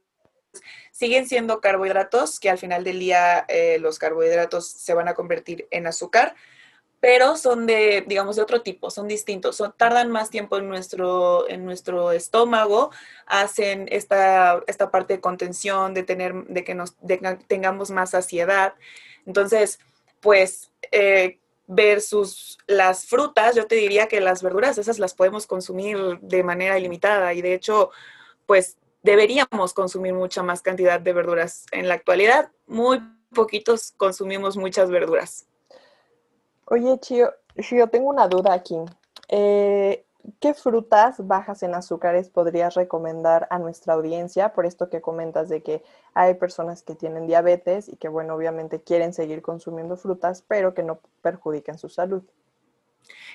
siguen 0.91 1.27
siendo 1.27 1.61
carbohidratos, 1.61 2.39
que 2.39 2.49
al 2.49 2.57
final 2.57 2.83
del 2.83 2.99
día 2.99 3.45
eh, 3.47 3.77
los 3.79 3.99
carbohidratos 3.99 4.67
se 4.67 4.95
van 4.95 5.07
a 5.07 5.13
convertir 5.13 5.67
en 5.69 5.85
azúcar, 5.85 6.35
pero 6.99 7.37
son 7.37 7.67
de, 7.67 8.03
digamos, 8.07 8.35
de 8.35 8.41
otro 8.41 8.63
tipo, 8.63 8.89
son 8.89 9.07
distintos, 9.07 9.63
tardan 9.77 10.09
más 10.09 10.31
tiempo 10.31 10.57
en 10.57 10.67
nuestro, 10.67 11.47
en 11.47 11.63
nuestro 11.63 12.11
estómago, 12.11 12.89
hacen 13.27 13.87
esta, 13.91 14.63
esta 14.65 14.89
parte 14.89 15.13
de 15.13 15.21
contención, 15.21 15.93
de, 15.93 16.01
tener, 16.01 16.33
de 16.47 16.63
que 16.63 16.73
nos, 16.73 16.95
tengamos 17.47 17.91
más 17.91 18.09
saciedad. 18.09 18.73
Entonces, 19.27 19.79
pues, 20.19 20.71
eh, 20.91 21.37
versus 21.67 22.57
las 22.65 23.05
frutas, 23.05 23.55
yo 23.55 23.67
te 23.67 23.75
diría 23.75 24.07
que 24.07 24.21
las 24.21 24.41
verduras, 24.41 24.77
esas 24.77 24.99
las 24.99 25.13
podemos 25.13 25.45
consumir 25.45 26.19
de 26.21 26.43
manera 26.43 26.79
ilimitada 26.79 27.33
y 27.33 27.41
de 27.41 27.53
hecho, 27.53 27.91
pues, 28.45 28.77
deberíamos 29.03 29.73
consumir 29.73 30.13
mucha 30.13 30.43
más 30.43 30.61
cantidad 30.61 30.99
de 30.99 31.13
verduras. 31.13 31.65
En 31.71 31.87
la 31.87 31.93
actualidad, 31.93 32.51
muy 32.65 33.01
poquitos 33.33 33.93
consumimos 33.97 34.57
muchas 34.57 34.89
verduras. 34.89 35.45
Oye, 36.65 36.97
Chio, 36.99 37.33
Chio, 37.61 37.87
tengo 37.87 38.09
una 38.09 38.27
duda 38.27 38.53
aquí. 38.53 38.75
Eh, 39.29 40.05
¿Qué 40.39 40.53
frutas 40.53 41.25
bajas 41.25 41.63
en 41.63 41.73
azúcares 41.73 42.29
podrías 42.29 42.75
recomendar 42.75 43.47
a 43.49 43.59
nuestra 43.59 43.93
audiencia? 43.93 44.53
Por 44.53 44.65
esto 44.65 44.89
que 44.89 45.01
comentas 45.01 45.47
de 45.47 45.63
que 45.63 45.83
hay 46.13 46.33
personas 46.33 46.83
que 46.83 46.95
tienen 46.95 47.27
diabetes 47.27 47.87
y 47.87 47.95
que, 47.95 48.09
bueno, 48.09 48.35
obviamente 48.35 48.81
quieren 48.81 49.13
seguir 49.13 49.41
consumiendo 49.41 49.95
frutas, 49.95 50.43
pero 50.47 50.73
que 50.73 50.83
no 50.83 50.99
perjudiquen 51.21 51.77
su 51.77 51.87
salud. 51.87 52.23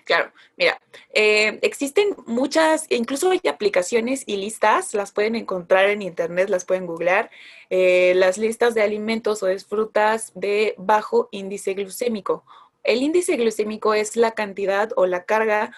Claro, 0.05 0.33
mira, 0.57 0.81
eh, 1.15 1.59
existen 1.63 2.15
muchas, 2.27 2.87
incluso 2.91 3.31
hay 3.31 3.41
aplicaciones 3.49 4.25
y 4.27 4.37
listas, 4.37 4.95
las 4.95 5.13
pueden 5.13 5.35
encontrar 5.35 5.89
en 5.89 6.03
internet, 6.03 6.51
las 6.51 6.65
pueden 6.65 6.87
googlear, 6.87 7.31
eh, 7.71 8.13
las 8.17 8.37
listas 8.37 8.75
de 8.75 8.83
alimentos 8.83 9.43
o 9.43 9.47
de 9.47 9.59
frutas 9.61 10.33
de 10.35 10.75
bajo 10.77 11.29
índice 11.31 11.75
glucémico. 11.75 12.45
El 12.83 13.01
índice 13.03 13.37
glucémico 13.37 13.95
es 13.95 14.17
la 14.17 14.33
cantidad 14.33 14.91
o 14.97 15.07
la 15.07 15.25
carga 15.25 15.73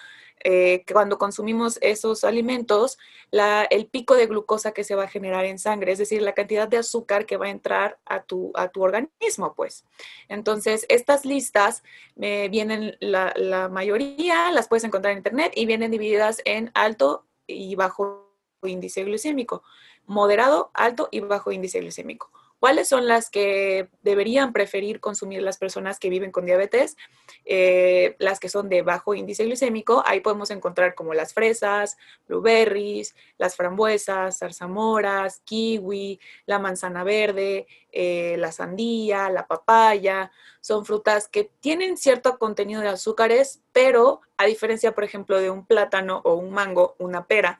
eh, 0.47 0.85
cuando 0.93 1.17
consumimos 1.17 1.79
esos 1.81 2.23
alimentos, 2.23 2.99
el 3.31 3.87
pico 3.87 4.13
de 4.13 4.27
glucosa 4.27 4.73
que 4.73 4.83
se 4.83 4.93
va 4.93 5.05
a 5.05 5.07
generar 5.07 5.43
en 5.45 5.57
sangre, 5.57 5.91
es 5.91 5.97
decir, 5.97 6.21
la 6.21 6.35
cantidad 6.35 6.67
de 6.67 6.77
azúcar 6.77 7.25
que 7.25 7.37
va 7.37 7.47
a 7.47 7.49
entrar 7.49 7.97
a 8.05 8.21
tu, 8.21 8.51
a 8.53 8.67
tu 8.67 8.83
organismo, 8.83 9.55
pues. 9.55 9.85
Entonces, 10.29 10.85
estas 10.87 11.25
listas 11.25 11.81
me 12.15 12.47
vienen, 12.49 12.95
la, 12.99 13.33
la 13.35 13.69
mayoría 13.69 14.51
las 14.51 14.67
puedes 14.67 14.83
encontrar 14.83 15.13
en 15.13 15.17
internet 15.17 15.51
y 15.55 15.65
vienen 15.65 15.89
divididas 15.89 16.43
en 16.45 16.69
alto 16.75 17.25
y 17.47 17.73
bajo 17.73 18.29
índice 18.61 19.03
glucémico, 19.03 19.63
moderado, 20.05 20.69
alto 20.75 21.09
y 21.09 21.21
bajo 21.21 21.51
índice 21.51 21.79
glucémico. 21.79 22.29
¿Cuáles 22.59 22.87
son 22.87 23.07
las 23.07 23.29
que 23.29 23.89
deberían 24.01 24.53
preferir 24.53 24.99
consumir 24.99 25.41
las 25.43 25.57
personas 25.57 25.99
que 25.99 26.09
viven 26.09 26.31
con 26.31 26.45
diabetes? 26.45 26.95
Eh, 27.43 28.15
las 28.17 28.39
que 28.39 28.49
son 28.49 28.69
de 28.69 28.81
bajo 28.81 29.13
índice 29.13 29.45
glucémico, 29.45 30.01
ahí 30.05 30.21
podemos 30.21 30.51
encontrar 30.51 30.95
como 30.95 31.13
las 31.13 31.33
fresas, 31.33 31.97
blueberries, 32.27 33.15
las 33.37 33.55
frambuesas, 33.55 34.39
zarzamoras, 34.39 35.41
kiwi, 35.45 36.19
la 36.45 36.59
manzana 36.59 37.03
verde, 37.03 37.67
eh, 37.91 38.35
la 38.39 38.51
sandía, 38.51 39.29
la 39.29 39.47
papaya. 39.47 40.31
Son 40.61 40.85
frutas 40.85 41.27
que 41.27 41.51
tienen 41.59 41.97
cierto 41.97 42.37
contenido 42.39 42.81
de 42.81 42.89
azúcares, 42.89 43.61
pero 43.73 44.21
a 44.37 44.45
diferencia, 44.45 44.93
por 44.93 45.03
ejemplo, 45.03 45.39
de 45.39 45.49
un 45.49 45.65
plátano 45.65 46.21
o 46.23 46.35
un 46.35 46.51
mango, 46.51 46.95
una 46.99 47.27
pera, 47.27 47.59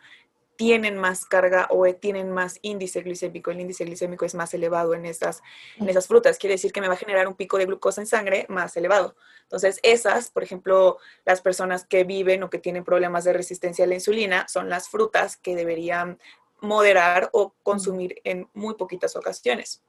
tienen 0.57 0.97
más 0.97 1.25
carga 1.25 1.67
o 1.69 1.85
tienen 1.93 2.31
más 2.31 2.59
índice 2.61 3.01
glicémico. 3.01 3.51
El 3.51 3.61
índice 3.61 3.85
glicémico 3.85 4.25
es 4.25 4.35
más 4.35 4.53
elevado 4.53 4.93
en 4.93 5.05
esas, 5.05 5.41
en 5.77 5.89
esas 5.89 6.07
frutas. 6.07 6.37
Quiere 6.37 6.55
decir 6.55 6.71
que 6.71 6.81
me 6.81 6.87
va 6.87 6.93
a 6.93 6.97
generar 6.97 7.27
un 7.27 7.35
pico 7.35 7.57
de 7.57 7.65
glucosa 7.65 8.01
en 8.01 8.07
sangre 8.07 8.45
más 8.49 8.75
elevado. 8.77 9.15
Entonces, 9.43 9.79
esas, 9.83 10.29
por 10.29 10.43
ejemplo, 10.43 10.97
las 11.25 11.41
personas 11.41 11.85
que 11.85 12.03
viven 12.03 12.43
o 12.43 12.49
que 12.49 12.59
tienen 12.59 12.83
problemas 12.83 13.23
de 13.23 13.33
resistencia 13.33 13.85
a 13.85 13.87
la 13.87 13.95
insulina, 13.95 14.47
son 14.47 14.69
las 14.69 14.89
frutas 14.89 15.37
que 15.37 15.55
deberían 15.55 16.19
moderar 16.61 17.29
o 17.33 17.53
consumir 17.63 18.21
en 18.23 18.49
muy 18.53 18.75
poquitas 18.75 19.15
ocasiones. 19.15 19.83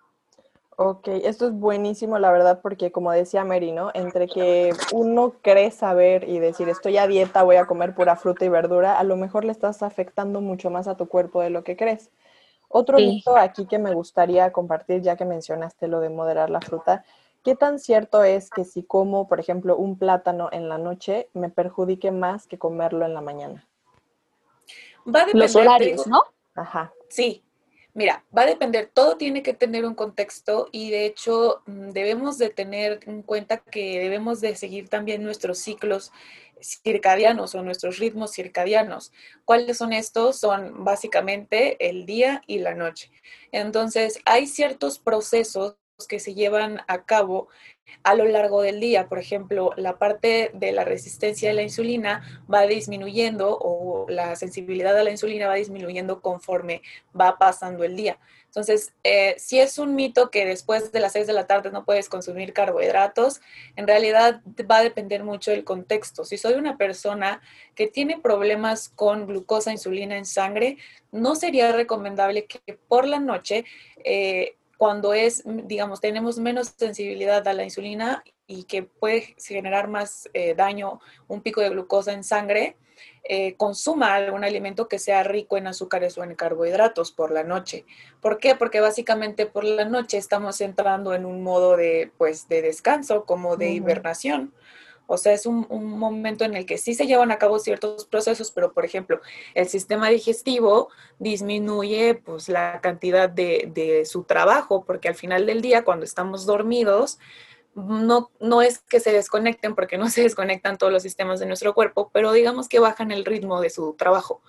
Ok, 0.78 1.08
esto 1.08 1.46
es 1.46 1.54
buenísimo, 1.54 2.18
la 2.18 2.30
verdad, 2.30 2.60
porque 2.60 2.92
como 2.92 3.10
decía 3.10 3.46
Mary, 3.46 3.72
¿no? 3.72 3.90
Entre 3.94 4.28
que 4.28 4.74
uno 4.92 5.32
cree 5.40 5.70
saber 5.70 6.28
y 6.28 6.38
decir, 6.38 6.68
estoy 6.68 6.98
a 6.98 7.06
dieta, 7.06 7.42
voy 7.44 7.56
a 7.56 7.64
comer 7.64 7.94
pura 7.94 8.14
fruta 8.14 8.44
y 8.44 8.50
verdura, 8.50 8.98
a 8.98 9.02
lo 9.02 9.16
mejor 9.16 9.46
le 9.46 9.52
estás 9.52 9.82
afectando 9.82 10.42
mucho 10.42 10.68
más 10.68 10.86
a 10.86 10.94
tu 10.94 11.08
cuerpo 11.08 11.40
de 11.40 11.48
lo 11.48 11.64
que 11.64 11.78
crees. 11.78 12.10
Otro 12.68 12.98
mito 12.98 13.38
aquí 13.38 13.64
que 13.64 13.78
me 13.78 13.94
gustaría 13.94 14.52
compartir, 14.52 15.00
ya 15.00 15.16
que 15.16 15.24
mencionaste 15.24 15.88
lo 15.88 16.00
de 16.00 16.10
moderar 16.10 16.50
la 16.50 16.60
fruta, 16.60 17.06
¿qué 17.42 17.54
tan 17.54 17.78
cierto 17.78 18.22
es 18.22 18.50
que 18.50 18.66
si 18.66 18.82
como, 18.82 19.28
por 19.28 19.40
ejemplo, 19.40 19.78
un 19.78 19.96
plátano 19.96 20.50
en 20.52 20.68
la 20.68 20.76
noche, 20.76 21.30
me 21.32 21.48
perjudique 21.48 22.10
más 22.10 22.46
que 22.46 22.58
comerlo 22.58 23.06
en 23.06 23.14
la 23.14 23.22
mañana? 23.22 23.66
Va 25.06 25.22
a 25.22 25.26
Los 25.32 25.56
horarios, 25.56 26.06
¿no? 26.06 26.22
Ajá. 26.54 26.92
Sí, 27.08 27.45
Mira, 27.96 28.26
va 28.36 28.42
a 28.42 28.46
depender, 28.46 28.90
todo 28.92 29.16
tiene 29.16 29.42
que 29.42 29.54
tener 29.54 29.86
un 29.86 29.94
contexto 29.94 30.68
y 30.70 30.90
de 30.90 31.06
hecho 31.06 31.62
mm, 31.64 31.92
debemos 31.92 32.36
de 32.36 32.50
tener 32.50 33.00
en 33.06 33.22
cuenta 33.22 33.56
que 33.56 33.98
debemos 33.98 34.42
de 34.42 34.54
seguir 34.54 34.90
también 34.90 35.24
nuestros 35.24 35.60
ciclos 35.60 36.12
circadianos 36.60 37.54
o 37.54 37.62
nuestros 37.62 37.98
ritmos 37.98 38.32
circadianos. 38.32 39.12
¿Cuáles 39.46 39.78
son 39.78 39.94
estos? 39.94 40.38
Son 40.38 40.84
básicamente 40.84 41.88
el 41.88 42.04
día 42.04 42.42
y 42.46 42.58
la 42.58 42.74
noche. 42.74 43.10
Entonces, 43.50 44.20
hay 44.26 44.46
ciertos 44.46 44.98
procesos 44.98 45.76
que 46.04 46.20
se 46.20 46.34
llevan 46.34 46.82
a 46.88 47.04
cabo 47.04 47.48
a 48.02 48.14
lo 48.14 48.26
largo 48.26 48.60
del 48.60 48.80
día. 48.80 49.08
Por 49.08 49.18
ejemplo, 49.18 49.72
la 49.76 49.98
parte 49.98 50.50
de 50.52 50.72
la 50.72 50.84
resistencia 50.84 51.48
de 51.48 51.54
la 51.54 51.62
insulina 51.62 52.44
va 52.52 52.66
disminuyendo 52.66 53.56
o 53.58 54.06
la 54.08 54.36
sensibilidad 54.36 54.96
a 54.98 55.04
la 55.04 55.10
insulina 55.10 55.48
va 55.48 55.54
disminuyendo 55.54 56.20
conforme 56.20 56.82
va 57.18 57.38
pasando 57.38 57.84
el 57.84 57.96
día. 57.96 58.18
Entonces, 58.46 58.94
eh, 59.04 59.34
si 59.38 59.58
es 59.58 59.78
un 59.78 59.94
mito 59.94 60.30
que 60.30 60.46
después 60.46 60.90
de 60.90 61.00
las 61.00 61.12
6 61.12 61.26
de 61.26 61.32
la 61.34 61.46
tarde 61.46 61.70
no 61.70 61.84
puedes 61.84 62.08
consumir 62.08 62.52
carbohidratos, 62.52 63.40
en 63.76 63.86
realidad 63.86 64.40
va 64.70 64.78
a 64.78 64.82
depender 64.82 65.24
mucho 65.24 65.50
del 65.50 65.64
contexto. 65.64 66.24
Si 66.24 66.38
soy 66.38 66.54
una 66.54 66.78
persona 66.78 67.42
que 67.74 67.86
tiene 67.86 68.18
problemas 68.18 68.88
con 68.88 69.26
glucosa, 69.26 69.72
insulina 69.72 70.16
en 70.16 70.24
sangre, 70.24 70.78
no 71.12 71.34
sería 71.34 71.72
recomendable 71.72 72.46
que 72.46 72.78
por 72.88 73.06
la 73.06 73.20
noche 73.20 73.66
eh, 74.04 74.56
cuando 74.76 75.14
es, 75.14 75.42
digamos, 75.44 76.00
tenemos 76.00 76.38
menos 76.38 76.74
sensibilidad 76.76 77.46
a 77.48 77.52
la 77.52 77.64
insulina 77.64 78.22
y 78.46 78.64
que 78.64 78.82
puede 78.82 79.34
generar 79.38 79.88
más 79.88 80.28
eh, 80.34 80.54
daño, 80.54 81.00
un 81.28 81.40
pico 81.40 81.60
de 81.60 81.70
glucosa 81.70 82.12
en 82.12 82.24
sangre, 82.24 82.76
eh, 83.28 83.56
consuma 83.56 84.14
algún 84.14 84.44
alimento 84.44 84.88
que 84.88 84.98
sea 84.98 85.22
rico 85.22 85.56
en 85.56 85.66
azúcares 85.66 86.16
o 86.16 86.24
en 86.24 86.34
carbohidratos 86.34 87.10
por 87.10 87.32
la 87.32 87.42
noche. 87.42 87.84
¿Por 88.20 88.38
qué? 88.38 88.54
Porque 88.54 88.80
básicamente 88.80 89.46
por 89.46 89.64
la 89.64 89.84
noche 89.84 90.16
estamos 90.16 90.60
entrando 90.60 91.12
en 91.12 91.26
un 91.26 91.42
modo 91.42 91.76
de, 91.76 92.12
pues, 92.18 92.48
de 92.48 92.62
descanso, 92.62 93.24
como 93.24 93.56
de 93.56 93.70
hibernación. 93.70 94.54
O 95.06 95.16
sea, 95.16 95.32
es 95.32 95.46
un, 95.46 95.66
momento 95.70 96.44
en 96.44 96.56
el 96.56 96.66
que 96.66 96.78
sí 96.78 96.94
se 96.94 97.06
llevan 97.06 97.30
a 97.30 97.38
cabo 97.38 97.58
ciertos 97.58 98.04
procesos, 98.06 98.50
pero 98.50 98.72
por 98.72 98.84
ejemplo, 98.84 99.20
el 99.54 99.68
sistema 99.68 100.08
digestivo 100.08 100.88
disminuye 101.18 102.14
pues 102.14 102.48
la 102.48 102.80
cantidad 102.80 103.28
de, 103.28 103.70
de 103.72 104.04
su 104.04 104.24
trabajo, 104.24 104.84
porque 104.84 105.08
al 105.08 105.14
final 105.14 105.46
del 105.46 105.62
día, 105.62 105.84
cuando 105.84 106.04
estamos 106.04 106.46
dormidos, 106.46 107.18
no, 107.76 108.30
no 108.40 108.62
es 108.62 108.78
que 108.78 109.00
se 109.00 109.12
desconecten, 109.12 109.74
porque 109.74 109.98
no 109.98 110.08
se 110.10 110.22
desconectan 110.22 110.78
todos 110.78 110.92
los 110.92 111.02
sistemas 111.02 111.38
de 111.40 111.46
nuestro 111.46 111.74
cuerpo, 111.74 112.10
pero 112.12 112.32
digamos 112.32 112.68
que 112.68 112.80
bajan 112.80 113.10
el 113.10 113.24
ritmo 113.24 113.60
de 113.60 113.70
su 113.70 113.94
trabajo. 113.94 114.42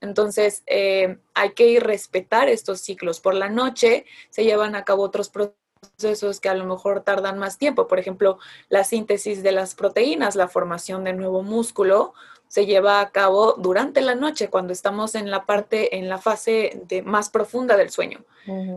Entonces, 0.00 0.62
eh, 0.66 1.18
hay 1.34 1.52
que 1.52 1.68
ir 1.68 1.82
respetar 1.82 2.48
estos 2.48 2.80
ciclos. 2.80 3.20
Por 3.20 3.34
la 3.34 3.48
noche 3.48 4.04
se 4.30 4.44
llevan 4.44 4.74
a 4.74 4.84
cabo 4.84 5.02
otros 5.02 5.30
procesos 5.30 5.65
procesos 5.86 6.40
que 6.40 6.48
a 6.48 6.54
lo 6.54 6.64
mejor 6.64 7.02
tardan 7.02 7.38
más 7.38 7.58
tiempo. 7.58 7.88
Por 7.88 7.98
ejemplo, 7.98 8.38
la 8.68 8.84
síntesis 8.84 9.42
de 9.42 9.52
las 9.52 9.74
proteínas, 9.74 10.36
la 10.36 10.48
formación 10.48 11.04
de 11.04 11.12
nuevo 11.12 11.42
músculo, 11.42 12.14
se 12.48 12.64
lleva 12.64 13.00
a 13.00 13.10
cabo 13.10 13.54
durante 13.58 14.00
la 14.00 14.14
noche, 14.14 14.48
cuando 14.48 14.72
estamos 14.72 15.14
en 15.14 15.30
la 15.30 15.44
parte, 15.46 15.96
en 15.98 16.08
la 16.08 16.18
fase 16.18 16.80
de, 16.86 17.02
más 17.02 17.28
profunda 17.28 17.76
del 17.76 17.90
sueño. 17.90 18.24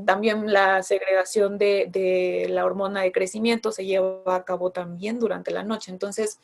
También 0.07 0.51
la 0.51 0.81
segregación 0.81 1.59
de, 1.59 1.87
de, 1.91 2.47
la 2.49 2.65
hormona 2.65 3.01
de 3.01 3.11
crecimiento 3.11 3.71
se 3.71 3.85
lleva 3.85 4.35
a 4.35 4.43
cabo 4.43 4.71
también 4.71 5.19
durante 5.19 5.51
la 5.51 5.61
noche. 5.61 5.91
Entonces, 5.91 6.39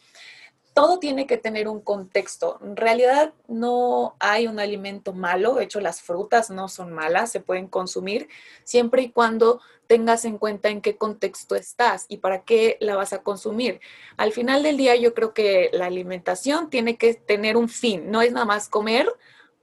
todo 0.76 1.00
tiene 1.00 1.26
que 1.26 1.38
tener 1.38 1.70
un 1.70 1.80
contexto. 1.80 2.60
En 2.62 2.76
realidad 2.76 3.34
no 3.48 4.18
hay 4.20 4.46
un 4.46 4.60
alimento 4.60 5.14
malo, 5.14 5.54
de 5.54 5.64
hecho 5.64 5.80
las 5.80 6.02
frutas 6.02 6.50
no 6.50 6.68
son 6.68 6.92
malas, 6.92 7.32
se 7.32 7.40
pueden 7.40 7.68
consumir 7.68 8.28
siempre 8.66 9.04
y 9.04 9.10
cuando 9.10 9.62
tengas 9.88 10.26
en 10.26 10.38
cuenta 10.38 10.68
en 10.68 10.82
qué 10.82 10.98
contexto 10.98 11.56
estás 11.56 12.06
y 12.10 12.18
para 12.18 12.44
qué 12.44 12.76
la 12.82 12.98
vas 12.98 13.14
a 13.14 13.24
consumir. 13.24 13.80
Al 14.18 14.34
final 14.34 14.64
del 14.64 14.76
día 14.76 14.98
yo 14.98 15.14
creo 15.14 15.34
que 15.34 15.70
la 15.72 15.86
alimentación 15.86 16.70
tiene 16.70 16.98
que 16.98 17.14
tener 17.14 17.56
un 17.56 17.70
fin, 17.70 18.12
no 18.12 18.22
es 18.22 18.34
nada 18.34 18.46
más 18.46 18.68
comer 18.68 19.08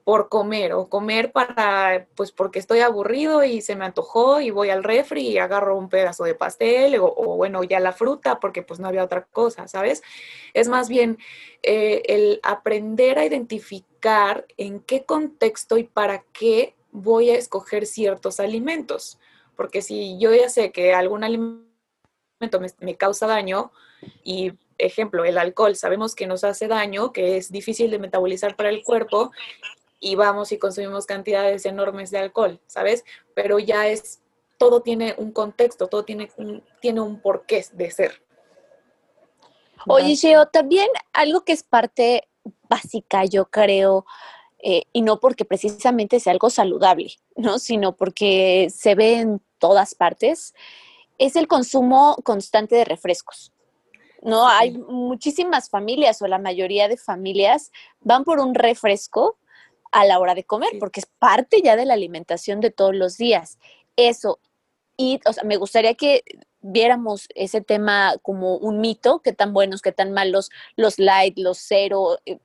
por 0.04 0.28
comer 0.28 0.72
o 0.72 0.88
comer 0.88 1.32
para, 1.32 2.06
pues 2.14 2.32
porque 2.32 2.58
estoy 2.58 2.80
aburrido 2.80 3.44
y 3.44 3.60
se 3.60 3.76
me 3.76 3.84
antojó 3.84 4.40
y 4.40 4.50
voy 4.50 4.70
al 4.70 4.84
refri 4.84 5.28
y 5.28 5.38
agarro 5.38 5.76
un 5.76 5.88
pedazo 5.88 6.24
de 6.24 6.34
pastel 6.34 6.96
o, 6.98 7.36
bueno, 7.36 7.62
ya 7.62 7.80
la 7.80 7.92
fruta 7.92 8.40
porque 8.40 8.62
pues 8.62 8.80
no 8.80 8.88
había 8.88 9.04
otra 9.04 9.24
cosa, 9.24 9.68
¿sabes? 9.68 10.02
Es 10.54 10.68
más 10.68 10.88
bien 10.88 11.18
eh, 11.62 12.02
el 12.06 12.40
aprender 12.42 13.18
a 13.18 13.24
identificar 13.24 14.46
en 14.56 14.80
qué 14.80 15.04
contexto 15.04 15.78
y 15.78 15.84
para 15.84 16.24
qué 16.32 16.74
voy 16.90 17.30
a 17.30 17.38
escoger 17.38 17.86
ciertos 17.86 18.40
alimentos. 18.40 19.18
Porque 19.56 19.82
si 19.82 20.18
yo 20.18 20.34
ya 20.34 20.48
sé 20.48 20.72
que 20.72 20.94
algún 20.94 21.24
alimento 21.24 21.62
me, 22.60 22.68
me 22.80 22.96
causa 22.96 23.26
daño 23.26 23.70
y 24.24 24.52
ejemplo, 24.78 25.24
el 25.24 25.38
alcohol, 25.38 25.76
sabemos 25.76 26.14
que 26.14 26.26
nos 26.26 26.44
hace 26.44 26.68
daño, 26.68 27.12
que 27.12 27.36
es 27.36 27.50
difícil 27.50 27.90
de 27.90 27.98
metabolizar 27.98 28.56
para 28.56 28.70
el 28.70 28.82
cuerpo 28.82 29.30
y 30.02 30.16
vamos 30.16 30.50
y 30.50 30.58
consumimos 30.58 31.06
cantidades 31.06 31.64
enormes 31.64 32.10
de 32.10 32.18
alcohol, 32.18 32.60
¿sabes? 32.66 33.04
Pero 33.34 33.60
ya 33.60 33.86
es, 33.86 34.20
todo 34.58 34.82
tiene 34.82 35.14
un 35.16 35.30
contexto, 35.30 35.86
todo 35.86 36.04
tiene 36.04 36.28
un, 36.36 36.62
tiene 36.80 37.00
un 37.00 37.20
porqué 37.20 37.64
de 37.72 37.90
ser. 37.90 38.20
Oye, 39.86 40.16
Geo, 40.16 40.46
también 40.46 40.88
algo 41.12 41.44
que 41.44 41.52
es 41.52 41.62
parte 41.62 42.28
básica, 42.68 43.24
yo 43.24 43.46
creo, 43.46 44.04
eh, 44.58 44.82
y 44.92 45.02
no 45.02 45.20
porque 45.20 45.44
precisamente 45.44 46.18
sea 46.18 46.32
algo 46.32 46.50
saludable, 46.50 47.12
¿no? 47.36 47.60
Sino 47.60 47.96
porque 47.96 48.70
se 48.74 48.96
ve 48.96 49.20
en 49.20 49.40
todas 49.58 49.94
partes, 49.94 50.52
es 51.18 51.36
el 51.36 51.46
consumo 51.46 52.16
constante 52.24 52.74
de 52.74 52.84
refrescos. 52.84 53.52
¿no? 54.22 54.48
Hay 54.48 54.70
muchísimas 54.72 55.68
familias 55.68 56.22
o 56.22 56.28
la 56.28 56.38
mayoría 56.38 56.86
de 56.86 56.96
familias 56.96 57.72
van 58.00 58.22
por 58.22 58.38
un 58.38 58.54
refresco 58.54 59.36
a 59.92 60.04
la 60.04 60.18
hora 60.18 60.34
de 60.34 60.44
comer, 60.44 60.70
porque 60.80 61.00
es 61.00 61.06
parte 61.06 61.60
ya 61.62 61.76
de 61.76 61.84
la 61.84 61.94
alimentación 61.94 62.60
de 62.60 62.70
todos 62.70 62.96
los 62.96 63.16
días. 63.18 63.58
Eso. 63.96 64.40
Y 64.96 65.20
o 65.26 65.32
sea, 65.32 65.44
me 65.44 65.56
gustaría 65.56 65.94
que 65.94 66.24
viéramos 66.60 67.28
ese 67.34 67.60
tema 67.60 68.14
como 68.22 68.56
un 68.56 68.80
mito, 68.80 69.20
qué 69.20 69.32
tan 69.32 69.52
buenos, 69.52 69.82
qué 69.82 69.92
tan 69.92 70.12
malos, 70.12 70.50
los 70.76 70.98
light, 70.98 71.38
los 71.38 71.58
cero, 71.58 72.18
eh, 72.24 72.38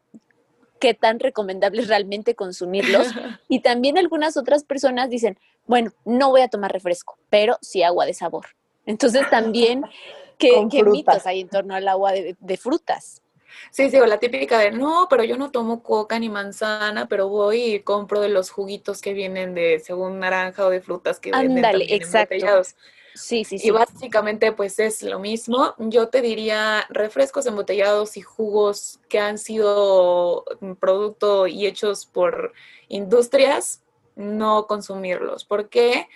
qué 0.80 0.94
tan 0.94 1.20
recomendables 1.20 1.88
realmente 1.88 2.36
consumirlos. 2.36 3.08
Y 3.50 3.62
también 3.62 3.98
algunas 3.98 4.36
otras 4.36 4.66
personas 4.66 5.10
dicen, 5.10 5.40
bueno, 5.66 5.92
no 6.04 6.30
voy 6.30 6.42
a 6.42 6.50
tomar 6.50 6.72
refresco, 6.72 7.18
pero 7.30 7.58
sí 7.62 7.82
agua 7.82 8.06
de 8.06 8.14
sabor. 8.14 8.48
Entonces 8.86 9.30
también, 9.30 9.84
¿qué, 10.38 10.68
mitos 10.86 11.26
hay 11.26 11.42
en 11.42 11.50
torno 11.50 11.76
al 11.76 11.88
agua 11.88 12.12
de 12.12 12.58
frutas? 12.58 13.22
Sí, 13.72 13.90
sí, 13.90 13.98
o 13.98 14.06
la 14.06 14.20
típica 14.20 14.60
de, 14.60 14.72
no, 14.72 15.08
pero 15.10 15.24
yo 15.24 15.38
no 15.38 15.52
tomo 15.52 15.84
coca 15.84 16.20
ni 16.20 16.30
manzana, 16.30 17.08
pero 17.08 17.28
voy 17.28 17.76
y 17.76 17.80
compro 17.82 18.20
de 18.20 18.30
los 18.30 18.50
juguitos 18.50 19.02
que 19.02 19.14
vienen 19.14 19.54
de, 19.54 19.80
según 19.80 20.20
naranja 20.20 20.66
o 20.66 20.70
de 20.70 20.82
frutas 20.82 21.20
que 21.20 21.32
vienen 21.32 21.64
exacto. 21.90 22.34
embotellados. 22.34 22.76
Sí, 23.14 23.44
sí, 23.44 23.58
sí. 23.58 23.68
Y 23.68 23.72
básicamente 23.72 24.52
pues 24.52 24.78
es 24.78 25.02
lo 25.02 25.20
mismo. 25.20 25.74
Yo 25.80 26.10
te 26.10 26.22
diría 26.22 26.86
refrescos 26.90 27.48
embotellados 27.48 28.16
y 28.16 28.22
jugos 28.22 29.00
que 29.10 29.20
han 29.20 29.40
sido 29.40 30.46
producto 30.80 31.48
y 31.48 31.66
hechos 31.66 32.06
por 32.06 32.54
industrias, 32.90 33.82
no 34.16 34.68
consumirlos. 34.68 35.46
¿Por 35.46 35.70
qué? 35.70 35.92
porque 35.92 36.08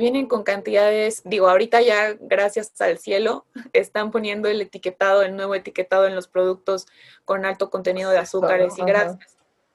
vienen 0.00 0.26
con 0.26 0.44
cantidades, 0.44 1.22
digo, 1.24 1.48
ahorita 1.48 1.80
ya 1.80 2.16
gracias 2.20 2.80
al 2.80 2.98
cielo 2.98 3.46
están 3.72 4.12
poniendo 4.12 4.48
el 4.48 4.60
etiquetado, 4.60 5.22
el 5.22 5.34
nuevo 5.34 5.54
etiquetado 5.56 6.06
en 6.06 6.14
los 6.14 6.28
productos 6.28 6.86
con 7.24 7.44
alto 7.44 7.68
contenido 7.68 8.10
de 8.10 8.18
azúcares 8.18 8.78
y 8.78 8.82
grasas, 8.82 9.18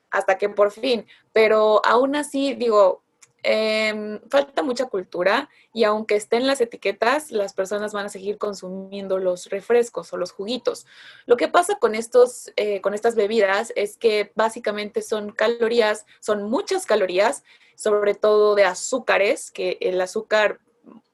hasta 0.10 0.38
que 0.38 0.48
por 0.48 0.72
fin, 0.72 1.06
pero 1.34 1.82
aún 1.86 2.16
así, 2.16 2.54
digo, 2.54 3.03
Em, 3.46 4.22
falta 4.30 4.64
mucha 4.64 4.86
cultura 4.86 5.50
y 5.74 5.84
aunque 5.84 6.16
estén 6.16 6.48
las 6.48 6.62
etiquetas, 6.62 7.30
las 7.30 7.54
personas 7.54 7.92
van 7.92 8.06
a 8.06 8.10
seguir 8.10 8.38
consumiendo 8.38 9.20
los 9.20 9.50
refrescos 9.50 10.14
o 10.14 10.18
los 10.18 10.32
juguitos. 10.32 10.86
Lo 11.26 11.36
que 11.36 11.50
pasa 11.50 11.76
con, 11.76 11.94
estos, 11.94 12.54
eh, 12.56 12.80
con 12.80 12.94
estas 12.94 13.16
bebidas 13.16 13.74
es 13.76 13.98
que 13.98 14.32
básicamente 14.36 15.02
son 15.02 15.34
calorías, 15.34 16.06
son 16.22 16.44
muchas 16.50 16.86
calorías, 16.86 17.44
sobre 17.76 18.16
todo 18.16 18.56
de 18.56 18.64
azúcares, 18.64 19.52
que 19.52 19.78
el 19.82 20.00
azúcar, 20.00 20.60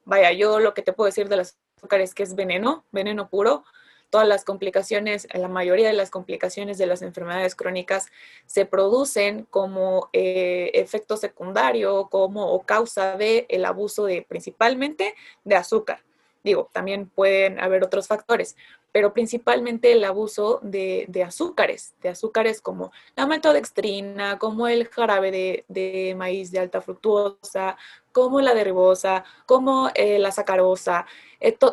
vaya, 0.04 0.30
yo 0.30 0.60
lo 0.60 0.72
que 0.72 0.82
te 0.82 0.92
puedo 0.92 1.06
decir 1.06 1.28
de 1.28 1.36
los 1.36 1.56
azúcares 1.78 2.14
que 2.14 2.22
es 2.22 2.36
veneno, 2.36 2.84
veneno 2.92 3.28
puro, 3.28 3.64
todas 4.10 4.28
las 4.28 4.44
complicaciones, 4.44 5.26
la 5.32 5.48
mayoría 5.48 5.88
de 5.88 5.94
las 5.94 6.10
complicaciones 6.10 6.76
de 6.78 6.86
las 6.86 7.00
enfermedades 7.00 7.54
crónicas 7.54 8.08
se 8.46 8.66
producen 8.66 9.46
como 9.50 10.10
eh, 10.12 10.70
efecto 10.74 11.16
secundario, 11.16 12.08
como 12.10 12.52
o 12.52 12.62
causa 12.62 13.16
del 13.16 13.46
el 13.48 13.64
abuso 13.64 14.04
de 14.04 14.22
principalmente 14.28 15.14
de 15.44 15.54
azúcar. 15.54 16.02
Digo, 16.42 16.70
también 16.72 17.06
pueden 17.06 17.60
haber 17.60 17.84
otros 17.84 18.08
factores, 18.08 18.56
pero 18.92 19.12
principalmente 19.12 19.92
el 19.92 20.02
abuso 20.04 20.58
de, 20.62 21.06
azúcares, 21.24 21.94
de 22.02 22.08
azúcares 22.08 22.60
como 22.60 22.92
la 23.14 23.26
maltodextrina, 23.26 24.38
como 24.38 24.66
el 24.66 24.88
jarabe 24.88 25.64
de, 25.68 26.14
maíz 26.16 26.50
de 26.50 26.58
alta 26.58 26.80
fructuosa, 26.80 27.76
como 28.12 28.40
la 28.40 28.54
derivosa, 28.54 29.24
como 29.46 29.90
eh, 29.94 30.18
la 30.18 30.32
sacarosa, 30.32 31.06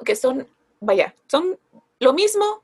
que 0.06 0.16
son, 0.16 0.48
vaya, 0.82 1.16
son 1.28 1.58
lo 2.00 2.14
mismo, 2.14 2.64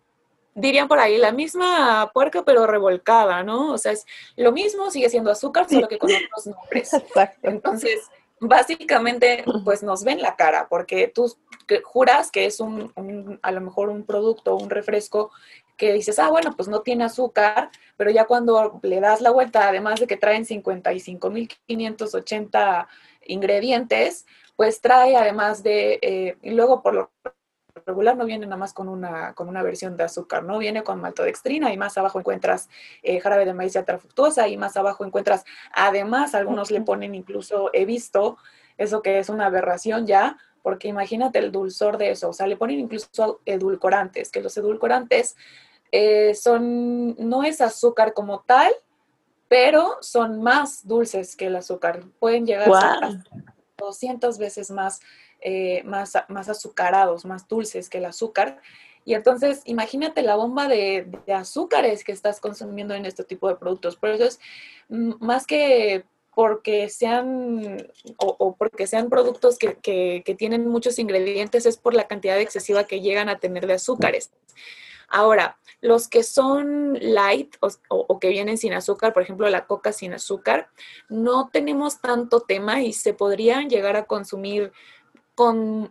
dirían 0.55 0.87
por 0.87 0.99
ahí, 0.99 1.17
la 1.17 1.31
misma 1.31 2.11
puerca 2.13 2.43
pero 2.43 2.67
revolcada, 2.67 3.43
¿no? 3.43 3.73
O 3.73 3.77
sea, 3.77 3.91
es 3.91 4.05
lo 4.35 4.51
mismo, 4.51 4.91
sigue 4.91 5.09
siendo 5.09 5.31
azúcar, 5.31 5.67
solo 5.69 5.87
que 5.87 5.97
con 5.97 6.11
otros 6.11 6.47
nombres. 6.47 6.93
Exacto. 6.93 7.49
Entonces, 7.49 8.09
básicamente, 8.39 9.43
pues 9.63 9.83
nos 9.83 10.03
ven 10.03 10.21
la 10.21 10.35
cara, 10.35 10.67
porque 10.69 11.07
tú 11.07 11.33
juras 11.83 12.29
que 12.29 12.45
es 12.45 12.59
un, 12.59 13.39
a 13.41 13.51
lo 13.51 13.61
mejor 13.61 13.89
un 13.89 14.05
producto, 14.05 14.55
un 14.55 14.69
refresco 14.69 15.31
que 15.77 15.93
dices, 15.93 16.19
ah, 16.19 16.29
bueno, 16.29 16.53
pues 16.55 16.67
no 16.67 16.81
tiene 16.81 17.05
azúcar, 17.05 17.71
pero 17.97 18.11
ya 18.11 18.25
cuando 18.25 18.79
le 18.83 18.99
das 18.99 19.21
la 19.21 19.31
vuelta, 19.31 19.67
además 19.67 19.99
de 19.99 20.05
que 20.07 20.17
traen 20.17 20.45
55.580 20.45 22.87
ingredientes, 23.25 24.27
pues 24.55 24.81
trae 24.81 25.15
además 25.15 25.63
de, 25.63 25.97
eh, 26.01 26.37
y 26.41 26.51
luego 26.51 26.83
por 26.83 26.93
lo 26.93 27.09
regular 27.85 28.15
no 28.15 28.25
viene 28.25 28.45
nada 28.45 28.57
más 28.57 28.73
con 28.73 28.87
una, 28.87 29.33
con 29.33 29.49
una 29.49 29.63
versión 29.63 29.97
de 29.97 30.03
azúcar, 30.03 30.43
¿no? 30.43 30.59
Viene 30.59 30.83
con 30.83 31.01
maltodextrina 31.01 31.73
y 31.73 31.77
más 31.77 31.97
abajo 31.97 32.19
encuentras 32.19 32.69
eh, 33.01 33.19
jarabe 33.19 33.45
de 33.45 33.53
maíz 33.53 33.75
alta 33.75 33.97
fructuosa 33.97 34.47
y 34.47 34.57
más 34.57 34.77
abajo 34.77 35.05
encuentras, 35.05 35.43
además, 35.73 36.35
algunos 36.35 36.71
le 36.71 36.81
ponen 36.81 37.15
incluso, 37.15 37.71
he 37.73 37.85
visto, 37.85 38.37
eso 38.77 39.01
que 39.01 39.19
es 39.19 39.29
una 39.29 39.47
aberración 39.47 40.05
ya, 40.05 40.37
porque 40.61 40.87
imagínate 40.87 41.39
el 41.39 41.51
dulzor 41.51 41.97
de 41.97 42.11
eso, 42.11 42.29
o 42.29 42.33
sea, 42.33 42.47
le 42.47 42.57
ponen 42.57 42.79
incluso 42.79 43.41
edulcorantes, 43.45 44.31
que 44.31 44.41
los 44.41 44.55
edulcorantes 44.55 45.35
eh, 45.91 46.35
son, 46.35 47.15
no 47.17 47.43
es 47.43 47.59
azúcar 47.59 48.13
como 48.13 48.41
tal, 48.41 48.71
pero 49.47 49.97
son 50.01 50.41
más 50.41 50.87
dulces 50.87 51.35
que 51.35 51.47
el 51.47 51.55
azúcar, 51.55 52.03
pueden 52.19 52.45
llegar 52.45 52.71
a 52.71 53.23
200 53.77 54.37
veces 54.37 54.71
más 54.71 55.01
eh, 55.45 55.83
más, 55.83 56.13
más 56.29 56.47
azucarados, 56.47 57.25
más 57.25 57.47
dulces 57.49 57.89
que 57.89 57.97
el 57.97 58.05
azúcar. 58.05 58.61
Y 59.03 59.13
entonces, 59.13 59.61
imagínate 59.65 60.21
la 60.21 60.37
bomba 60.37 60.69
de, 60.69 61.07
azúcares 61.33 62.05
que 62.05 62.13
estás 62.13 62.39
consumiendo 62.39 62.93
en 62.93 63.05
este 63.05 63.25
tipo 63.25 63.49
de 63.49 63.57
productos. 63.57 63.97
Por 63.97 64.09
eso 64.09 64.23
es 64.23 64.39
mm, 64.87 65.13
más 65.19 65.45
que 65.45 66.05
porque 66.33 66.87
sean 66.89 67.85
o, 68.17 68.55
porque 68.55 68.87
sean 68.87 69.09
productos 69.09 69.57
que, 69.59 69.75
que, 69.75 70.35
tienen 70.35 70.67
muchos 70.67 70.97
ingredientes, 70.97 71.65
es 71.65 71.77
por 71.77 71.93
la 71.93 72.07
cantidad 72.07 72.39
excesiva 72.39 72.85
que 72.85 73.01
llegan 73.01 73.29
a 73.29 73.39
tener 73.39 73.67
de 73.67 73.73
azúcares. 73.73 74.31
Ahora, 75.09 75.59
los 75.81 76.07
que 76.07 76.23
son 76.23 76.97
light 77.01 77.55
o, 77.59 77.69
o, 77.89 78.19
que 78.19 78.29
vienen 78.29 78.57
sin 78.57 78.73
azúcar, 78.73 79.13
por 79.13 79.21
ejemplo, 79.21 79.47
la 79.49 79.67
coca 79.67 79.91
sin 79.91 80.13
azúcar, 80.13 80.69
no 81.07 81.49
tenemos 81.51 82.01
tanto 82.01 82.39
tema 82.39 82.81
y 82.81 82.93
se 82.93 83.13
podrían 83.13 83.69
llegar 83.69 83.95
a 83.95 84.05
consumir 84.05 84.71
con, 85.35 85.89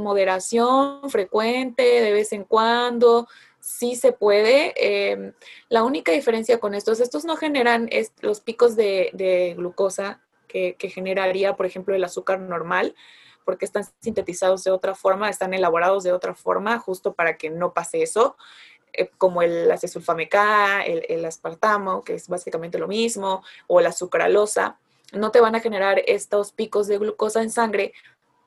moderación 0.00 1.08
frecuente, 1.10 1.82
de 1.82 2.12
vez 2.12 2.32
en 2.32 2.44
cuando, 2.44 3.28
sí 3.60 3.96
se 3.96 4.12
puede. 4.12 4.74
Em, 4.76 5.32
la 5.68 5.84
única 5.84 6.12
diferencia 6.12 6.58
con 6.58 6.74
estos, 6.74 7.00
estos 7.00 7.24
no 7.24 7.36
generan 7.36 7.88
los 8.20 8.40
picos 8.40 8.76
de, 8.76 9.54
glucosa 9.56 10.20
que, 10.48 10.76
generaría, 10.94 11.56
por 11.56 11.66
ejemplo, 11.66 11.94
el 11.94 12.04
azúcar 12.04 12.38
normal, 12.40 12.94
porque 13.44 13.64
están 13.64 13.84
sintetizados 14.00 14.64
de 14.64 14.70
otra 14.70 14.94
forma, 14.94 15.30
están 15.30 15.54
elaborados 15.54 16.04
de 16.04 16.12
otra 16.12 16.34
forma, 16.34 16.78
justo 16.78 17.14
para 17.14 17.36
que 17.36 17.50
no 17.50 17.72
pase 17.72 18.02
eso, 18.02 18.36
eh, 18.92 19.10
como 19.16 19.42
el 19.42 19.70
acesulfame 19.70 20.28
K, 20.28 20.84
el, 20.84 21.06
el 21.08 21.24
aspartamo, 21.24 22.04
que 22.04 22.14
es 22.14 22.28
básicamente 22.28 22.78
lo 22.78 22.86
mismo, 22.86 23.42
o 23.66 23.80
la 23.80 23.92
sucralosa 23.92 24.78
no 25.12 25.30
te 25.30 25.40
van 25.40 25.54
a 25.54 25.60
generar 25.60 26.02
estos 26.06 26.52
picos 26.52 26.86
de 26.86 26.98
glucosa 26.98 27.42
en 27.42 27.50
sangre 27.50 27.92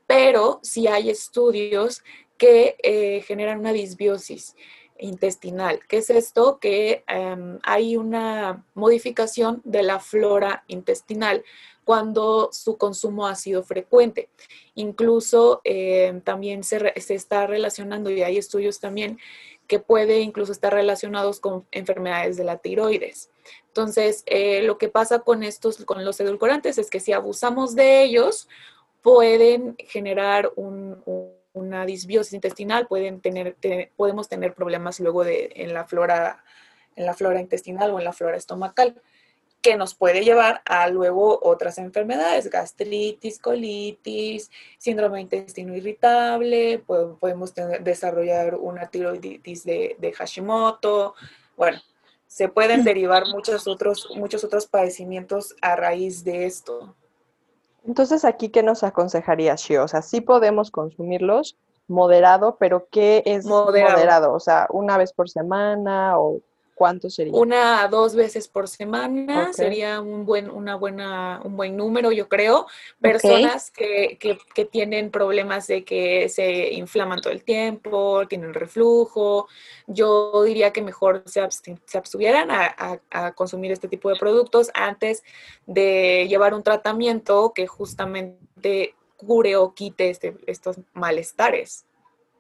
pero 0.08 0.60
sí 0.64 0.88
hay 0.88 1.10
estudios 1.10 2.04
que 2.38 2.76
eh, 2.84 3.22
generan 3.22 3.60
una 3.60 3.74
disbiosis 3.74 4.56
intestinal. 4.98 5.80
¿Qué 5.88 5.98
es 5.98 6.10
esto? 6.10 6.60
Que 6.60 7.04
em, 7.08 7.60
hay 7.64 7.98
una 7.98 8.66
modificación 8.74 9.62
de 9.64 9.84
la 9.84 10.00
flora 10.00 10.64
intestinal 10.68 11.44
cuando 11.84 12.50
su 12.52 12.78
consumo 12.78 13.28
ha 13.28 13.36
sido 13.36 13.64
frecuente. 13.64 14.30
Incluso 14.74 15.62
em, 15.64 16.22
también 16.22 16.64
se, 16.64 16.94
está 16.96 17.48
relacionando, 17.48 18.10
y 18.10 18.24
hay 18.24 18.38
estudios 18.38 18.80
también, 18.80 19.20
que 19.68 19.80
puede 19.80 20.20
incluso 20.20 20.52
estar 20.52 20.74
relacionados 20.74 21.40
con 21.40 21.66
enfermedades 21.72 22.38
de 22.38 22.44
la 22.44 22.58
tiroides. 22.58 23.30
Entonces, 23.68 24.24
eh, 24.26 24.62
lo 24.64 24.78
que 24.78 24.90
pasa 24.90 25.20
con 25.20 25.44
estos, 25.44 25.84
con 25.86 26.06
los 26.06 26.20
edulcorantes, 26.20 26.78
es 26.78 26.90
que 26.90 27.00
si 27.00 27.14
abusamos 27.14 27.76
de 27.76 28.04
ellos, 28.04 28.48
pueden 29.06 29.76
generar 29.78 30.52
una 30.56 31.86
disbiosis 31.86 32.34
intestinal, 32.34 32.88
pueden 32.88 33.22
tener, 33.22 33.56
podemos 33.96 34.28
tener 34.28 34.56
problemas 34.56 35.00
luego 35.00 35.24
de, 35.24 35.52
en, 35.58 35.76
la 35.76 35.86
flora, 35.86 36.44
en 36.96 37.06
la 37.06 37.14
flora 37.14 37.40
intestinal 37.40 37.92
o 37.92 38.00
en 38.00 38.04
la 38.04 38.14
flora 38.14 38.36
estomacal, 38.36 39.00
que 39.62 39.78
nos 39.78 39.94
puede 39.94 40.26
llevar 40.26 40.64
a 40.66 40.90
luego 40.90 41.40
otras 41.44 41.78
enfermedades, 41.78 42.50
gastritis, 42.50 43.38
colitis, 43.38 44.50
síndrome 44.80 45.18
de 45.18 45.22
intestino 45.22 45.76
irritable, 45.76 46.80
podemos 46.80 47.54
desarrollar 47.82 48.56
una 48.56 48.88
tiroiditis 48.88 49.64
de, 49.66 49.98
de 50.00 50.14
Hashimoto, 50.14 51.14
bueno, 51.56 51.80
se 52.26 52.50
pueden 52.50 52.84
derivar 52.84 53.28
muchos 53.28 53.68
otros, 53.68 54.10
muchos 54.16 54.44
otros 54.44 54.66
padecimientos 54.66 55.56
a 55.62 55.76
raíz 55.76 56.24
de 56.24 56.48
esto. 56.48 56.96
Entonces, 57.88 58.26
aquí, 58.26 58.50
¿qué 58.50 58.64
nos 58.64 58.84
aconsejaría, 58.84 59.56
Shio? 59.56 59.84
O 59.84 59.88
sea, 59.88 60.02
sí 60.02 60.22
podemos 60.22 60.72
consumirlos 60.72 61.58
moderado, 61.88 62.58
pero 62.60 62.88
¿qué 62.90 63.22
es 63.26 63.46
Moderado. 63.46 63.94
moderado? 63.94 64.34
O 64.34 64.40
sea, 64.40 64.68
una 64.72 64.98
vez 64.98 65.14
por 65.14 65.30
semana 65.30 66.20
o 66.20 66.42
cuánto 66.76 67.10
sería? 67.10 67.34
Una 67.34 67.82
a 67.82 67.88
dos 67.88 68.14
veces 68.16 68.48
por 68.48 68.68
semana 68.68 69.48
sería 69.54 70.02
un 70.02 70.26
buen, 70.26 70.50
una 70.52 70.76
buena, 70.76 71.42
un 71.44 71.56
buen 71.58 71.76
número, 71.76 72.12
yo 72.12 72.28
creo. 72.30 72.68
Personas 73.02 73.72
que, 73.72 74.18
que- 74.20 74.38
que 74.54 74.66
tienen 74.66 75.10
problemas 75.10 75.66
de 75.68 75.84
que 75.84 76.30
se 76.30 76.74
inflaman 76.74 77.22
todo 77.22 77.34
el 77.34 77.44
tiempo, 77.44 78.28
tienen 78.28 78.54
reflujo, 78.54 79.48
yo 79.88 80.44
diría 80.44 80.72
que 80.72 80.82
mejor 80.82 81.24
se, 81.26 81.42
abstuvieran 81.98 82.52
a, 82.52 82.66
a- 82.78 83.00
a 83.10 83.32
consumir 83.34 83.72
este 83.72 83.88
tipo 83.88 84.10
de 84.10 84.18
productos 84.18 84.70
antes 84.74 85.24
de 85.66 86.28
llevar 86.30 86.54
un 86.54 86.62
tratamiento 86.64 87.54
que 87.56 87.66
justamente 87.68 88.96
cure 89.18 89.56
o 89.56 89.74
quite 89.74 90.10
este- 90.10 90.36
estos 90.46 90.78
malestares. 90.94 91.86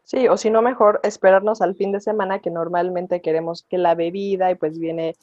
Sí, 0.05 0.27
o 0.27 0.37
si 0.37 0.51
no, 0.51 0.61
mejor 0.61 0.99
esperarnos 1.03 1.61
al 1.61 1.75
fin 1.75 1.91
de 1.91 1.99
semana, 1.99 2.39
que 2.39 2.51
normalmente 2.51 3.21
queremos 3.21 3.65
que 3.67 3.79
la 3.79 3.95
bebida 3.95 4.51
y 4.51 4.55
pues 4.55 4.77
viene 4.77 5.15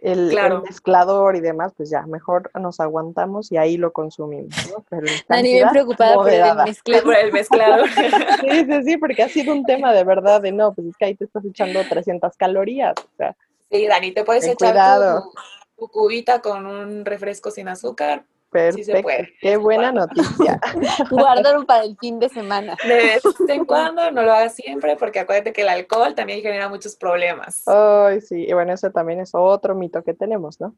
el, 0.00 0.34
mezclador 0.64 1.36
y 1.36 1.40
demás, 1.40 1.74
pues 1.76 1.90
ya, 1.90 2.06
mejor 2.06 2.50
nos 2.58 2.80
aguantamos 2.80 3.52
y 3.52 3.58
ahí 3.58 3.76
lo 3.76 3.92
consumimos, 3.92 4.50
¿no? 4.70 4.84
Pero 4.88 5.06
Dani, 5.28 5.52
bien 5.52 5.68
preocupada 5.68 6.14
por 6.14 6.28
el 6.28 6.40
moderada. 6.40 6.64
mezclado. 6.64 7.04
Por 7.04 7.16
el 7.16 7.32
mezclador. 7.32 7.88
Sí, 8.40 8.64
sí, 8.64 8.82
sí, 8.84 8.96
porque 8.96 9.22
ha 9.22 9.28
sido 9.28 9.52
un 9.52 9.64
tema 9.64 9.92
de 9.92 10.02
verdad 10.02 10.40
de 10.40 10.50
no, 10.50 10.74
pues 10.74 10.88
es 10.88 10.96
que 10.96 11.04
ahí 11.04 11.14
te 11.14 11.24
estás 11.24 11.44
echando 11.44 11.80
300 11.88 12.36
calorías, 12.36 12.94
o 12.98 13.16
sea, 13.16 13.36
Sí, 13.70 13.86
Dani, 13.86 14.12
te 14.12 14.24
puedes 14.24 14.46
echar 14.46 15.22
tu, 15.22 15.32
tu 15.78 15.88
cubita 15.88 16.42
con 16.42 16.66
un 16.66 17.06
refresco 17.06 17.50
sin 17.50 17.68
azúcar. 17.68 18.24
Perfecto, 18.52 19.02
puede. 19.02 19.32
qué 19.40 19.56
buena 19.56 19.90
noticia. 19.90 20.60
Guardaron 21.10 21.66
para 21.66 21.84
el 21.84 21.96
fin 21.98 22.18
de 22.18 22.28
semana. 22.28 22.76
De 22.84 22.94
vez 22.94 23.22
en 23.48 23.64
cuando, 23.64 24.10
no 24.10 24.22
lo 24.22 24.32
hagas 24.32 24.54
siempre, 24.54 24.96
porque 24.96 25.20
acuérdate 25.20 25.52
que 25.52 25.62
el 25.62 25.68
alcohol 25.68 26.14
también 26.14 26.42
genera 26.42 26.68
muchos 26.68 26.94
problemas. 26.94 27.66
Ay, 27.66 28.20
sí, 28.20 28.44
y 28.46 28.52
bueno, 28.52 28.74
ese 28.74 28.90
también 28.90 29.20
es 29.20 29.30
otro 29.34 29.74
mito 29.74 30.04
que 30.04 30.14
tenemos, 30.14 30.60
¿no? 30.60 30.76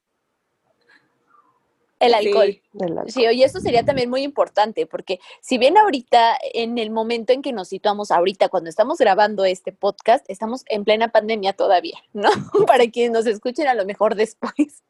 El 2.00 2.14
alcohol. 2.14 2.46
Sí, 2.46 2.62
Del 2.72 2.90
alcohol. 2.90 3.10
Sí, 3.10 3.26
oye, 3.26 3.44
eso 3.44 3.60
sería 3.60 3.84
también 3.84 4.10
muy 4.10 4.22
importante, 4.22 4.86
porque 4.86 5.20
si 5.40 5.58
bien 5.58 5.78
ahorita, 5.78 6.36
en 6.52 6.78
el 6.78 6.90
momento 6.90 7.32
en 7.32 7.42
que 7.42 7.52
nos 7.52 7.68
situamos 7.68 8.10
ahorita, 8.10 8.48
cuando 8.48 8.70
estamos 8.70 8.98
grabando 8.98 9.44
este 9.44 9.72
podcast, 9.72 10.24
estamos 10.28 10.64
en 10.66 10.84
plena 10.84 11.08
pandemia 11.08 11.52
todavía, 11.54 11.98
¿no? 12.12 12.28
Para 12.66 12.86
quienes 12.88 13.12
nos 13.12 13.26
escuchen 13.26 13.68
a 13.68 13.74
lo 13.74 13.84
mejor 13.84 14.14
después, 14.14 14.82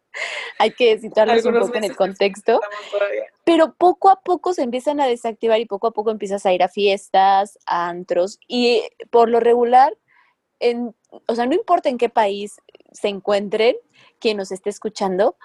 hay 0.59 0.73
que 0.73 0.99
situarlos 0.99 1.45
un 1.45 1.59
poco 1.59 1.77
en 1.77 1.85
el 1.85 1.97
contexto, 1.97 2.61
pero 3.45 3.75
poco 3.75 4.11
a 4.11 4.21
poco 4.21 4.53
se 4.53 4.63
empiezan 4.63 5.01
a 5.01 5.07
desactivar 5.07 5.61
y 5.61 5.67
poco 5.67 5.89
a 5.89 5.93
poco 5.93 6.11
empiezas 6.11 6.47
a 6.47 6.53
ir 6.53 6.63
a 6.63 6.69
fiestas, 6.69 7.59
a 7.67 7.89
antros, 7.89 8.39
y 8.49 8.83
por 9.11 9.29
lo 9.29 9.41
regular, 9.41 9.97
en, 10.61 10.95
o 11.27 11.35
sea, 11.35 11.47
no 11.47 11.55
importa 11.55 11.89
en 11.89 11.99
qué 11.99 12.09
país 12.09 12.61
se 12.93 13.09
encuentren, 13.09 13.77
quien 14.19 14.37
nos 14.37 14.53
esté 14.53 14.71
escuchando, 14.71 15.37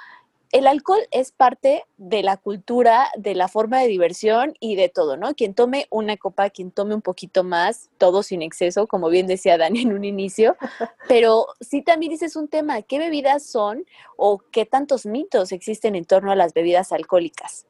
el 0.52 0.66
alcohol 0.66 1.02
es 1.12 1.32
parte 1.32 1.86
de 1.98 2.24
la 2.24 2.38
cultura, 2.38 3.10
de 3.16 3.36
la 3.36 3.48
forma 3.48 3.80
de 3.80 3.88
diversión 3.88 4.56
y 4.60 4.76
de 4.76 4.90
todo, 4.90 5.16
¿no? 5.16 5.36
Quien 5.36 5.54
tome 5.54 5.88
una 5.92 6.18
copa, 6.18 6.50
quien 6.50 6.72
tome 6.72 6.96
un 6.96 7.02
poquito 7.02 7.44
más, 7.44 7.90
todo 7.98 8.24
sin 8.24 8.42
exceso, 8.42 8.88
como 8.88 9.10
bien 9.10 9.28
decía 9.28 9.58
Dani 9.58 9.84
en 9.84 9.94
un 9.94 10.04
inicio, 10.04 10.58
pero 11.08 11.48
sí 11.62 11.84
también 11.84 12.12
dices 12.12 12.36
un 12.36 12.48
tema, 12.48 12.82
¿qué 12.82 12.98
bebidas 12.98 13.46
son 13.46 13.86
o 14.18 14.40
qué 14.52 14.66
tantos 14.66 15.06
mitos 15.06 15.52
existen 15.52 15.96
en 15.96 16.06
torno 16.06 16.32
a 16.32 16.36
las 16.36 16.54
bebidas 16.54 16.92
alcohólicas? 16.92 17.68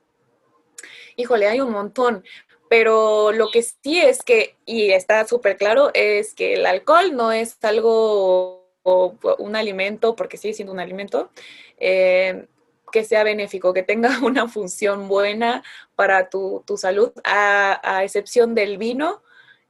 Híjole, 1.17 1.47
hay 1.47 1.59
un 1.59 1.71
montón. 1.71 2.23
Pero 2.69 3.31
lo 3.31 3.49
que 3.49 3.63
sí 3.63 3.99
es 3.99 4.21
que, 4.21 4.55
y 4.63 4.91
está 4.91 5.25
súper 5.27 5.57
claro, 5.57 5.89
es 5.95 6.35
que 6.35 6.53
el 6.53 6.67
alcohol 6.67 7.15
no 7.15 7.31
es 7.31 7.57
algo 7.63 8.69
o 8.83 9.15
un 9.39 9.55
alimento, 9.55 10.15
porque 10.15 10.37
sigue 10.37 10.53
siendo 10.53 10.71
un 10.71 10.79
alimento, 10.79 11.31
eh, 11.77 12.45
que 12.91 13.03
sea 13.03 13.23
benéfico, 13.23 13.73
que 13.73 13.83
tenga 13.83 14.09
una 14.23 14.47
función 14.47 15.07
buena 15.07 15.63
para 15.95 16.29
tu, 16.29 16.63
tu 16.65 16.77
salud, 16.77 17.11
a, 17.23 17.79
a 17.83 18.03
excepción 18.03 18.55
del 18.55 18.77
vino, 18.77 19.21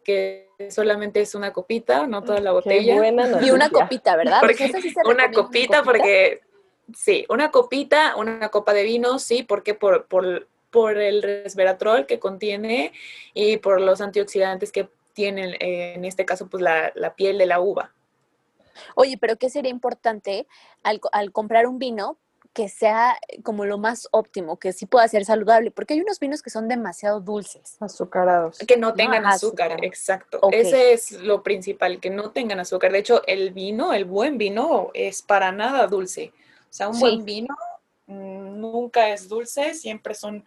que 0.03 0.49
solamente 0.69 1.21
es 1.21 1.36
una 1.36 1.53
copita, 1.53 2.08
no 2.08 2.23
toda 2.23 2.39
la 2.39 2.49
Qué 2.49 2.55
botella. 2.55 2.95
buena 2.95 3.39
Y 3.41 3.51
una 3.51 3.69
copita, 3.69 4.15
¿verdad? 4.15 4.39
Porque 4.41 4.67
sí 4.67 4.89
se 4.89 5.01
una 5.05 5.32
copita, 5.32 5.84
porque 5.84 6.41
sí, 6.95 7.25
una 7.29 7.51
copita, 7.51 8.15
una 8.15 8.49
copa 8.49 8.73
de 8.73 8.84
vino, 8.84 9.19
sí, 9.19 9.43
porque 9.43 9.73
por, 9.73 10.08
por, 10.08 10.47
por 10.69 10.97
el 10.97 11.21
resveratrol 11.21 12.05
que 12.05 12.19
contiene 12.19 12.91
y 13.34 13.58
por 13.58 13.82
los 13.82 14.01
antioxidantes 14.01 14.71
que 14.71 14.89
tienen, 15.13 15.55
en 15.60 16.05
este 16.05 16.25
caso, 16.25 16.47
pues 16.47 16.62
la, 16.62 16.91
la 16.95 17.15
piel 17.15 17.38
de 17.38 17.45
la 17.45 17.60
uva. 17.60 17.93
Oye, 18.95 19.17
pero 19.17 19.38
¿qué 19.38 19.49
sería 19.49 19.71
importante 19.71 20.47
al, 20.84 21.01
al 21.12 21.32
comprar 21.32 21.67
un 21.67 21.79
vino 21.79 22.17
que 22.53 22.67
sea 22.67 23.17
como 23.43 23.65
lo 23.65 23.77
más 23.77 24.07
óptimo, 24.12 24.57
que 24.57 24.73
sí 24.73 24.85
pueda 24.85 25.07
ser 25.07 25.25
saludable? 25.25 25.71
Porque 25.71 25.93
hay 25.93 26.01
unos 26.01 26.19
vinos 26.19 26.41
que 26.41 26.49
son 26.49 26.67
demasiado 26.67 27.21
dulces. 27.21 27.77
Azucarados. 27.79 28.57
Que 28.59 28.77
no 28.77 28.93
tengan 28.93 29.25
azúcar, 29.25 29.71
azúcar. 29.71 29.85
exacto. 29.85 30.39
Ese 30.51 30.93
es 30.93 31.12
lo 31.12 31.43
principal, 31.43 31.99
que 31.99 32.09
no 32.09 32.31
tengan 32.31 32.59
azúcar. 32.59 32.91
De 32.91 32.99
hecho, 32.99 33.21
el 33.27 33.51
vino, 33.51 33.93
el 33.93 34.05
buen 34.05 34.38
vino, 34.38 34.89
es 34.93 35.21
para 35.21 35.51
nada 35.51 35.88
dulce. 35.88 36.33
O 36.69 36.73
sea, 36.73 36.88
un 36.89 36.95
Sí. 36.95 37.01
buen 37.01 37.25
vino 37.25 37.55
mm, 38.07 38.59
nunca 38.59 39.09
es 39.09 39.29
dulce, 39.29 39.73
siempre 39.75 40.13
son 40.15 40.43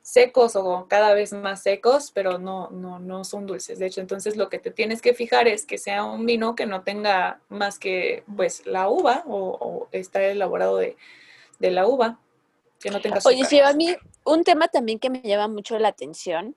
secos 0.00 0.56
o 0.56 0.86
cada 0.88 1.14
vez 1.14 1.32
más 1.32 1.62
secos, 1.62 2.10
pero 2.12 2.38
no, 2.38 2.70
no, 2.70 2.98
no 2.98 3.22
son 3.24 3.46
dulces. 3.46 3.78
De 3.78 3.86
hecho, 3.86 4.00
entonces 4.00 4.36
lo 4.36 4.48
que 4.48 4.58
te 4.58 4.70
tienes 4.72 5.00
que 5.00 5.14
fijar 5.14 5.46
es 5.46 5.64
que 5.64 5.78
sea 5.78 6.04
un 6.04 6.26
vino 6.26 6.56
que 6.56 6.66
no 6.66 6.82
tenga 6.82 7.40
más 7.48 7.78
que 7.78 8.24
pues 8.36 8.66
la 8.66 8.88
uva 8.88 9.22
o, 9.28 9.36
o 9.60 9.88
está 9.92 10.22
elaborado 10.24 10.78
de, 10.78 10.96
de 11.62 11.70
la 11.70 11.86
uva, 11.86 12.18
que 12.80 12.90
no 12.90 13.00
tenga 13.00 13.16
azúcar. 13.16 13.34
Oye, 13.34 13.46
Shiva, 13.48 13.68
a 13.68 13.72
mí 13.72 13.94
un 14.24 14.44
tema 14.44 14.68
también 14.68 14.98
que 14.98 15.08
me 15.08 15.22
llama 15.22 15.48
mucho 15.48 15.78
la 15.78 15.88
atención 15.88 16.56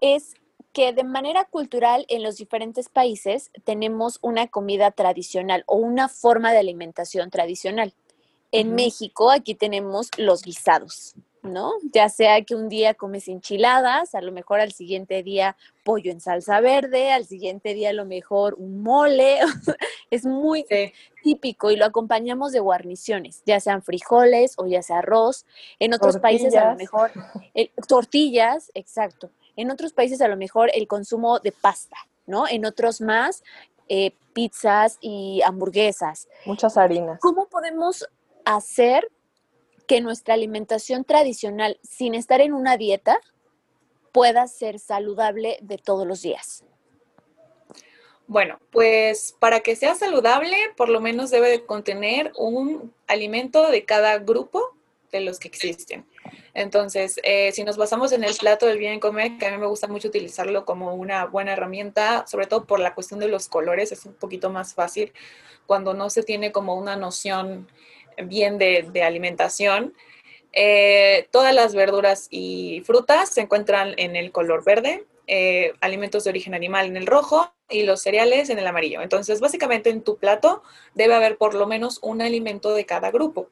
es 0.00 0.34
que 0.72 0.94
de 0.94 1.04
manera 1.04 1.44
cultural 1.44 2.06
en 2.08 2.22
los 2.22 2.38
diferentes 2.38 2.88
países 2.88 3.50
tenemos 3.64 4.18
una 4.22 4.48
comida 4.48 4.90
tradicional 4.90 5.64
o 5.66 5.76
una 5.76 6.08
forma 6.08 6.50
de 6.50 6.58
alimentación 6.58 7.30
tradicional. 7.30 7.94
En. 8.50 8.74
México 8.74 9.30
aquí 9.30 9.54
tenemos 9.54 10.08
los 10.18 10.42
guisados, 10.42 11.14
¿no? 11.42 11.72
Ya 11.92 12.08
sea 12.08 12.42
que 12.42 12.54
un 12.54 12.68
día 12.68 12.94
comes 12.94 13.26
enchiladas, 13.28 14.14
a 14.14 14.20
lo 14.20 14.30
mejor 14.32 14.60
al 14.60 14.72
siguiente 14.72 15.22
día 15.22 15.56
pollo 15.84 16.12
en 16.12 16.20
salsa 16.20 16.60
verde, 16.60 17.10
al 17.12 17.24
siguiente 17.26 17.74
día 17.74 17.90
a 17.90 17.92
lo 17.92 18.04
mejor 18.04 18.54
un 18.58 18.82
mole. 18.82 19.38
es 20.10 20.24
muy 20.24 20.64
Sí. 20.68 20.92
típico 21.22 21.70
y 21.70 21.76
lo 21.76 21.84
acompañamos 21.84 22.52
de 22.52 22.60
guarniciones, 22.60 23.42
ya 23.46 23.58
sean 23.60 23.82
frijoles 23.82 24.54
o 24.56 24.66
ya 24.66 24.82
sea 24.82 24.98
arroz. 24.98 25.44
En 25.78 25.94
otros 25.94 26.18
países 26.18 26.54
a 26.54 26.70
lo 26.72 26.76
mejor 26.76 27.10
el- 27.54 27.70
tortillas, 27.88 28.70
exacto. 28.74 29.30
En 29.56 29.70
otros 29.70 29.92
países 29.92 30.20
a 30.20 30.28
lo 30.28 30.36
mejor 30.36 30.70
el 30.74 30.86
consumo 30.86 31.38
de 31.40 31.52
pasta, 31.52 31.96
¿no? 32.26 32.46
En 32.48 32.64
otros 32.64 33.00
más 33.00 33.42
eh, 33.88 34.14
pizzas 34.32 34.96
y 35.00 35.42
hamburguesas. 35.44 36.28
Muchas 36.46 36.76
harinas. 36.78 37.18
¿Cómo 37.20 37.46
podemos 37.48 38.08
hacer 38.44 39.08
que 39.92 40.00
nuestra 40.00 40.32
alimentación 40.32 41.04
tradicional, 41.04 41.78
sin 41.82 42.14
estar 42.14 42.40
en 42.40 42.54
una 42.54 42.78
dieta, 42.78 43.20
pueda 44.10 44.46
ser 44.46 44.78
saludable 44.78 45.58
de 45.60 45.76
todos 45.76 46.06
los 46.06 46.22
días? 46.22 46.64
Bueno, 48.26 48.58
pues 48.70 49.36
para 49.38 49.60
que 49.60 49.76
sea 49.76 49.94
saludable, 49.94 50.56
por 50.78 50.88
lo 50.88 51.02
menos 51.02 51.30
debe 51.30 51.50
de 51.50 51.66
contener 51.66 52.32
un 52.38 52.90
alimento 53.06 53.70
de 53.70 53.84
cada 53.84 54.16
grupo 54.16 54.74
de 55.10 55.20
los 55.20 55.38
que 55.38 55.48
existen. 55.48 56.06
Entonces, 56.54 57.20
eh, 57.22 57.52
si 57.52 57.62
nos 57.62 57.76
basamos 57.76 58.12
en 58.12 58.24
el 58.24 58.34
plato 58.34 58.64
del 58.64 58.78
bien 58.78 58.98
comer, 58.98 59.36
que 59.36 59.44
a 59.44 59.50
mí 59.50 59.58
me 59.58 59.66
gusta 59.66 59.88
mucho 59.88 60.08
utilizarlo 60.08 60.64
como 60.64 60.94
una 60.94 61.26
buena 61.26 61.52
herramienta, 61.52 62.26
sobre 62.26 62.46
todo 62.46 62.64
por 62.64 62.80
la 62.80 62.94
cuestión 62.94 63.20
de 63.20 63.28
los 63.28 63.46
colores, 63.46 63.92
es 63.92 64.06
un 64.06 64.14
poquito 64.14 64.48
más 64.48 64.72
fácil 64.72 65.12
cuando 65.66 65.92
no 65.92 66.08
se 66.08 66.22
tiene 66.22 66.50
como 66.50 66.76
una 66.76 66.96
noción 66.96 67.68
bien 68.24 68.58
de, 68.58 69.02
alimentación. 69.02 69.94
Eh, 70.52 71.28
todas 71.30 71.54
las 71.54 71.74
verduras 71.74 72.28
y 72.30 72.82
frutas 72.84 73.30
se 73.30 73.40
encuentran 73.40 73.94
en 73.96 74.16
el 74.16 74.32
color 74.32 74.64
verde, 74.64 75.06
eh, 75.26 75.72
alimentos 75.80 76.24
de 76.24 76.30
origen 76.30 76.54
animal 76.54 76.86
en 76.86 76.96
el 76.96 77.06
rojo 77.06 77.52
y 77.70 77.84
los 77.84 78.02
cereales 78.02 78.50
en 78.50 78.58
el 78.58 78.66
amarillo. 78.66 79.00
Entonces, 79.02 79.40
básicamente 79.40 79.90
en 79.90 80.02
tu 80.02 80.18
plato 80.18 80.62
debe 80.94 81.14
haber 81.14 81.38
por 81.38 81.54
lo 81.54 81.66
menos 81.66 81.98
un 82.02 82.20
alimento 82.20 82.74
de 82.74 82.84
cada 82.84 83.10
grupo. 83.10 83.48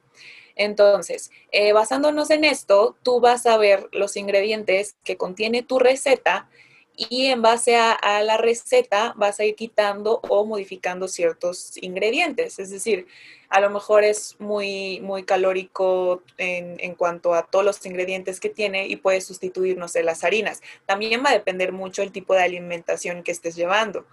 Entonces, 0.55 1.31
eh, 1.51 1.73
basándonos 1.73 2.29
en 2.29 2.43
esto, 2.43 2.95
tú 3.03 3.19
vas 3.19 3.45
a 3.45 3.57
ver 3.57 3.87
los 3.91 4.17
ingredientes 4.17 4.95
que 5.03 5.17
contiene 5.17 5.63
tu 5.63 5.79
receta 5.79 6.49
y 7.09 7.27
en 7.27 7.41
base 7.41 7.77
a, 7.77 8.21
la 8.23 8.37
receta 8.37 9.13
vas 9.15 9.39
a 9.39 9.45
ir 9.45 9.55
quitando 9.55 10.19
o 10.29 10.45
modificando 10.45 11.07
ciertos 11.07 11.77
ingredientes. 11.81 12.59
Es 12.59 12.69
decir, 12.69 13.07
a 13.49 13.59
lo 13.59 13.69
mejor 13.69 14.03
es 14.03 14.35
muy, 14.39 14.99
muy 15.01 15.23
calórico 15.23 16.23
en, 16.37 16.77
en, 16.79 16.95
cuanto 16.95 17.33
a 17.33 17.47
todos 17.47 17.65
los 17.65 17.85
ingredientes 17.85 18.39
que 18.39 18.49
tiene 18.49 18.87
y 18.87 18.95
puedes 18.95 19.25
sustituir, 19.25 19.77
no 19.77 19.87
sé, 19.87 20.03
las 20.03 20.23
harinas. 20.23 20.61
También 20.85 21.23
va 21.23 21.29
a 21.29 21.33
depender 21.33 21.71
mucho 21.71 22.01
el 22.01 22.11
tipo 22.11 22.33
de 22.33 22.43
alimentación 22.43 23.23
que 23.23 23.31
estés 23.31 23.55
llevando 23.55 24.05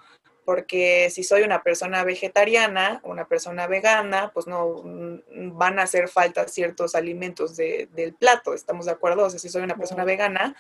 porque 0.48 1.10
si 1.10 1.24
soy 1.24 1.42
una 1.42 1.62
persona 1.62 2.04
vegetariana, 2.04 3.02
una 3.04 3.26
persona 3.26 3.66
vegana, 3.66 4.30
pues 4.32 4.46
no 4.46 4.80
mm, 4.82 5.58
van 5.58 5.78
a 5.78 5.82
hacer 5.82 6.08
falta 6.08 6.48
ciertos 6.48 6.94
alimentos 6.94 7.54
del 7.54 8.14
plato, 8.18 8.54
¿estamos 8.54 8.86
de 8.86 8.92
acuerdo? 8.92 9.26
O 9.26 9.28
sea, 9.28 9.38
si 9.38 9.50
soy 9.50 9.60
una 9.60 9.76
persona 9.76 10.04
vegana, 10.04 10.56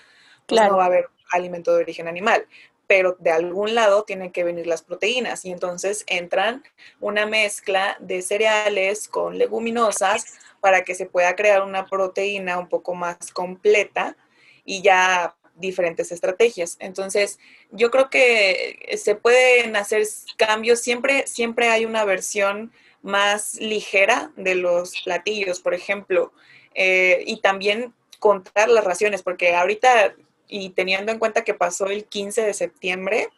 pues 0.48 0.60
no 0.62 0.78
va 0.78 0.84
a 0.84 0.86
haber 0.86 1.08
alimento 1.30 1.74
de 1.74 1.82
origen 1.82 2.08
animal, 2.08 2.46
pero 2.86 3.16
de 3.18 3.30
algún 3.30 3.74
lado 3.74 4.04
tienen 4.04 4.32
que 4.32 4.44
venir 4.44 4.66
las 4.66 4.82
proteínas 4.82 5.44
y 5.44 5.52
entonces 5.52 6.04
entran 6.06 6.64
una 7.00 7.26
mezcla 7.26 7.96
de 8.00 8.22
cereales 8.22 9.08
con 9.08 9.38
leguminosas 9.38 10.38
para 10.60 10.82
que 10.82 10.94
se 10.94 11.06
pueda 11.06 11.36
crear 11.36 11.62
una 11.62 11.86
proteína 11.86 12.58
un 12.58 12.68
poco 12.68 12.94
más 12.94 13.30
completa 13.32 14.16
y 14.64 14.82
ya 14.82 15.36
diferentes 15.54 16.12
estrategias. 16.12 16.76
Entonces, 16.80 17.38
yo 17.70 17.90
creo 17.90 18.10
que 18.10 18.96
se 18.96 19.14
pueden 19.14 19.76
hacer 19.76 20.06
cambios, 20.36 20.80
siempre, 20.80 21.26
siempre 21.26 21.68
hay 21.68 21.84
una 21.84 22.04
versión 22.04 22.72
más 23.02 23.56
ligera 23.56 24.32
de 24.36 24.54
los 24.54 25.02
platillos, 25.02 25.60
por 25.60 25.74
ejemplo, 25.74 26.32
eh, 26.74 27.22
y 27.26 27.40
también 27.40 27.92
contar 28.18 28.68
las 28.68 28.84
raciones, 28.84 29.22
porque 29.22 29.54
ahorita, 29.54 30.14
y 30.48 30.70
teniendo 30.70 31.12
en 31.12 31.18
cuenta 31.18 31.44
que 31.44 31.54
pasó 31.54 31.86
el 31.86 32.06
15 32.06 32.42
de 32.42 32.54
septiembre, 32.54 33.28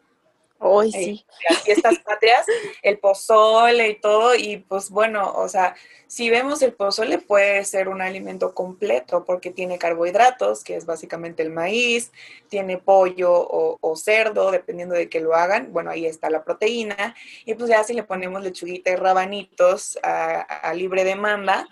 Hoy 0.63 0.93
sí. 0.93 1.25
Las 1.49 1.63
fiestas 1.63 1.99
patrias, 2.05 2.45
el 2.83 2.99
pozole 2.99 3.89
y 3.89 3.95
todo, 3.99 4.35
y 4.35 4.59
pues 4.59 4.91
bueno, 4.91 5.33
o 5.35 5.49
sea, 5.49 5.75
si 6.07 6.29
vemos 6.29 6.61
el 6.61 6.75
pozole 6.75 7.17
puede 7.17 7.65
ser 7.65 7.89
un 7.89 8.03
alimento 8.03 8.55
completo 8.55 9.25
porque 9.25 9.51
tiene 9.51 9.79
carbohidratos, 9.79 10.63
que 10.63 10.77
es 10.77 10.85
básicamente 10.85 11.43
el 11.43 11.51
maíz, 11.51 12.13
tiene 12.51 12.77
pollo 12.77 13.33
o, 13.33 13.97
cerdo, 13.97 14.51
dependiendo 14.51 14.95
de 14.95 15.09
que 15.09 15.21
lo 15.21 15.35
hagan, 15.35 15.73
bueno, 15.73 15.91
ahí 15.91 16.05
está 16.05 16.29
la 16.29 16.45
proteína, 16.45 17.15
y 17.47 17.55
pues 17.55 17.71
ya 17.71 17.83
si 17.83 17.95
le 17.95 18.03
ponemos 18.03 18.43
lechuguita 18.43 18.91
y 18.91 18.97
rabanitos 18.97 19.99
a, 20.03 20.41
a 20.43 20.75
libre 20.75 21.05
demanda, 21.05 21.67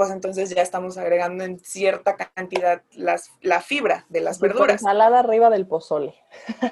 pues 0.00 0.12
entonces 0.12 0.48
ya 0.48 0.62
estamos 0.62 0.96
agregando 0.96 1.44
en 1.44 1.58
cierta 1.58 2.16
cantidad 2.16 2.80
las, 2.94 3.32
la 3.42 3.60
fibra 3.60 4.06
de 4.08 4.22
las 4.22 4.40
verduras. 4.40 4.80
Ensalada 4.80 5.18
arriba 5.18 5.50
del 5.50 5.66
pozole. 5.66 6.14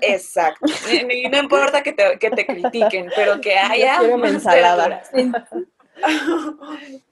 Exacto. 0.01 0.65
y 1.11 1.29
no 1.29 1.37
importa 1.37 1.83
que 1.83 1.93
te, 1.93 2.19
que 2.19 2.31
te, 2.31 2.47
critiquen, 2.47 3.11
pero 3.15 3.39
que 3.43 3.59
haya 3.59 4.01
más 4.17 4.33
ensalada. 4.33 5.03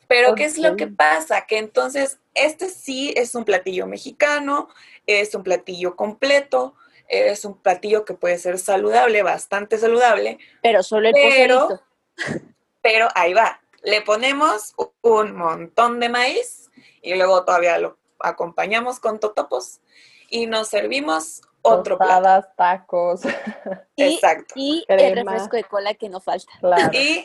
pero 0.08 0.34
¿qué 0.34 0.46
es 0.46 0.56
lo 0.56 0.74
que 0.74 0.86
pasa? 0.86 1.44
Que 1.44 1.58
entonces 1.58 2.18
este 2.32 2.70
sí 2.70 3.12
es 3.14 3.34
un 3.34 3.44
platillo 3.44 3.86
mexicano, 3.86 4.70
es 5.06 5.34
un 5.34 5.42
platillo 5.42 5.96
completo, 5.96 6.76
es 7.08 7.44
un 7.44 7.58
platillo 7.58 8.06
que 8.06 8.14
puede 8.14 8.38
ser 8.38 8.58
saludable, 8.58 9.22
bastante 9.22 9.76
saludable. 9.76 10.38
Pero 10.62 10.82
solo 10.82 11.08
el 11.08 11.14
pero, 11.14 11.82
Pero 12.80 13.08
ahí 13.14 13.34
va, 13.34 13.60
le 13.86 14.02
ponemos 14.02 14.74
un 15.00 15.36
montón 15.36 16.00
de 16.00 16.08
maíz 16.08 16.70
y 17.02 17.14
luego 17.14 17.44
todavía 17.44 17.78
lo 17.78 17.96
acompañamos 18.18 18.98
con 18.98 19.20
totopos 19.20 19.80
y 20.28 20.46
nos 20.46 20.68
servimos 20.68 21.40
otro 21.62 21.96
plato. 21.96 22.48
tacos. 22.56 23.20
exacto. 23.96 24.54
Y 24.56 24.84
el 24.88 25.14
refresco 25.14 25.56
de 25.56 25.64
cola 25.64 25.94
que 25.94 26.08
no 26.08 26.20
falta. 26.20 26.50
Y, 26.92 27.24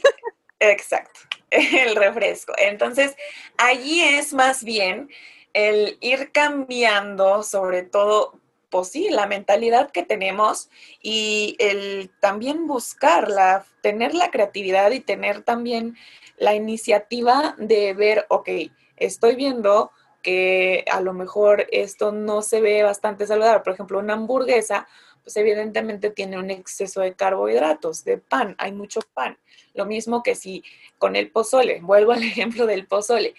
exacto, 0.60 1.20
el 1.50 1.96
refresco. 1.96 2.54
Entonces, 2.60 3.16
allí 3.58 4.04
es 4.04 4.32
más 4.32 4.64
bien 4.64 5.10
el 5.54 5.98
ir 6.00 6.32
cambiando, 6.32 7.42
sobre 7.42 7.82
todo, 7.82 8.40
pues 8.72 8.88
sí, 8.88 9.10
la 9.12 9.28
mentalidad 9.28 9.92
que 9.92 10.02
tenemos 10.02 10.70
y 11.02 11.56
el 11.60 12.10
también 12.22 12.66
buscarla, 12.66 13.66
tener 13.82 14.16
la 14.16 14.32
creatividad 14.32 14.92
y 14.92 15.02
tener 15.02 15.44
también 15.44 15.98
la 16.38 16.56
iniciativa 16.56 17.54
de 17.60 17.94
ver, 17.94 18.26
ok, 18.30 18.50
estoy 18.96 19.36
viendo 19.36 19.92
que 20.24 20.86
a 20.90 21.02
lo 21.02 21.14
mejor 21.14 21.68
esto 21.72 22.12
no 22.12 22.42
se 22.42 22.62
ve 22.62 22.82
bastante 22.84 23.28
saludable. 23.28 23.60
Por 23.60 23.74
ejemplo, 23.74 24.00
una 24.00 24.14
hamburguesa, 24.14 24.88
pues 25.22 25.36
evidentemente 25.36 26.10
tiene 26.10 26.40
un 26.40 26.50
exceso 26.50 27.02
de 27.02 27.14
carbohidratos, 27.14 28.04
de 28.06 28.20
pan, 28.20 28.56
hay 28.58 28.72
mucho 28.72 29.02
pan. 29.14 29.38
Lo 29.74 29.86
mismo 29.86 30.24
que 30.24 30.36
si 30.36 30.64
con 30.98 31.16
el 31.16 31.30
pozole, 31.30 31.82
vuelvo 31.82 32.14
al 32.14 32.24
ejemplo 32.24 32.66
del 32.66 32.88
pozole, 32.88 33.36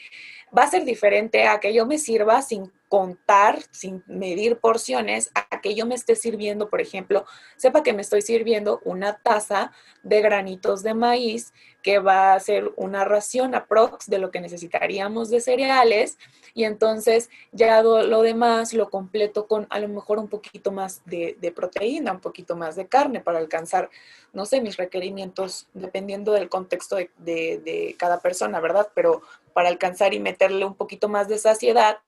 va 0.57 0.65
a 0.65 0.71
ser 0.71 0.85
diferente 0.85 1.47
a 1.47 1.61
que 1.61 1.73
yo 1.73 1.87
me 1.87 1.99
sirva 1.99 2.43
sin 2.43 2.71
contar, 2.89 3.59
sin 3.71 4.05
medir 4.07 4.59
porciones, 4.59 5.31
a 5.35 5.63
que 5.63 5.75
yo 5.75 5.87
me 5.87 5.95
esté 5.95 6.15
sirviendo, 6.15 6.69
por 6.69 6.83
ejemplo, 6.83 7.25
sepa 7.57 7.83
que 7.83 7.95
me 7.95 8.03
estoy 8.03 8.21
sirviendo 8.21 8.83
una 8.85 9.17
taza 9.17 9.73
de 10.03 10.21
granitos 10.21 10.83
de 10.83 10.93
maíz 10.93 11.55
que 11.83 12.01
va 12.01 12.35
a 12.35 12.41
ser 12.41 12.71
una 12.77 13.05
ración 13.05 13.55
aprox 13.55 14.11
de 14.11 14.19
lo 14.19 14.31
que 14.31 14.43
necesitaríamos 14.43 15.31
de 15.31 15.41
cereales 15.41 16.19
y 16.53 16.65
entonces 16.65 17.31
ya 17.51 17.83
lo, 17.83 18.21
demás 18.21 18.75
lo 18.75 18.91
completo 18.91 19.47
con 19.47 19.67
a 19.71 19.79
lo 19.79 19.89
mejor 19.89 20.19
un 20.19 20.29
poquito 20.29 20.71
más 20.71 21.03
de, 21.07 21.53
proteína, 21.57 22.13
un 22.13 22.21
poquito 22.21 22.57
más 22.57 22.77
de 22.77 22.89
carne 22.89 23.21
para 23.21 23.39
alcanzar, 23.39 23.89
no 24.35 24.45
sé, 24.45 24.61
mis 24.61 24.77
requerimientos 24.77 25.67
dependiendo 25.73 26.33
del 26.33 26.51
contexto 26.51 26.97
de, 26.97 27.09
de 27.17 27.97
cada 27.99 28.21
persona, 28.21 28.61
¿verdad? 28.61 28.89
Pero 28.95 29.23
para 29.53 29.69
alcanzar 29.69 30.15
y 30.15 30.21
meterle 30.21 30.65
un 30.65 30.75
poquito 30.75 31.09
más 31.09 31.29
de 31.29 31.39
saciedad, 31.39 31.99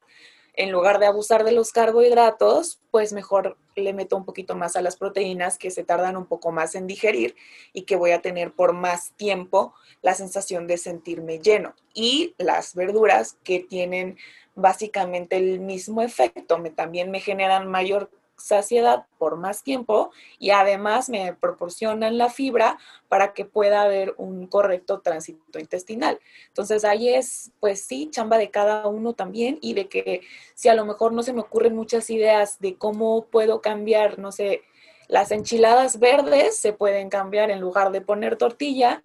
en 0.56 0.70
lugar 0.70 1.00
de 1.00 1.06
abusar 1.06 1.44
de 1.44 1.52
los 1.52 1.72
carbohidratos, 1.72 2.80
pues 2.90 3.12
mejor 3.12 3.58
le 3.74 3.92
meto 3.92 4.16
un 4.16 4.24
poquito 4.24 4.54
más 4.54 4.76
a 4.76 4.82
las 4.82 4.96
proteínas 4.96 5.58
que 5.58 5.70
se 5.70 5.82
tardan 5.82 6.16
un 6.16 6.26
poco 6.26 6.52
más 6.52 6.76
en 6.76 6.86
digerir 6.86 7.34
y 7.72 7.82
que 7.82 7.96
voy 7.96 8.12
a 8.12 8.22
tener 8.22 8.52
por 8.52 8.72
más 8.72 9.12
tiempo 9.16 9.74
la 10.00 10.14
sensación 10.14 10.68
de 10.68 10.78
sentirme 10.78 11.40
lleno. 11.40 11.74
Y 11.92 12.34
las 12.38 12.74
verduras 12.74 13.36
que 13.42 13.60
tienen 13.60 14.16
básicamente 14.54 15.36
el 15.36 15.58
mismo 15.58 16.02
efecto, 16.02 16.58
me, 16.58 16.70
también 16.70 17.10
me 17.10 17.18
generan 17.18 17.68
mayor 17.68 18.10
saciedad 18.36 19.06
por 19.18 19.36
más 19.36 19.62
tiempo 19.62 20.10
y 20.38 20.50
además 20.50 21.08
me 21.08 21.34
proporcionan 21.34 22.18
la 22.18 22.28
fibra 22.28 22.78
para 23.08 23.32
que 23.32 23.44
pueda 23.44 23.82
haber 23.82 24.14
un 24.16 24.46
correcto 24.46 25.00
tránsito 25.00 25.58
intestinal. 25.58 26.18
Entonces 26.48 26.84
ahí 26.84 27.08
es, 27.08 27.52
pues 27.60 27.84
sí, 27.84 28.08
chamba 28.10 28.38
de 28.38 28.50
cada 28.50 28.86
uno 28.86 29.14
también 29.14 29.58
y 29.60 29.74
de 29.74 29.88
que 29.88 30.22
si 30.54 30.68
a 30.68 30.74
lo 30.74 30.84
mejor 30.84 31.12
no 31.12 31.22
se 31.22 31.32
me 31.32 31.40
ocurren 31.40 31.74
muchas 31.74 32.10
ideas 32.10 32.58
de 32.58 32.76
cómo 32.76 33.26
puedo 33.26 33.60
cambiar, 33.60 34.18
no 34.18 34.32
sé, 34.32 34.62
las 35.08 35.30
enchiladas 35.30 35.98
verdes 35.98 36.58
se 36.58 36.72
pueden 36.72 37.10
cambiar 37.10 37.50
en 37.50 37.60
lugar 37.60 37.92
de 37.92 38.00
poner 38.00 38.36
tortilla, 38.36 39.02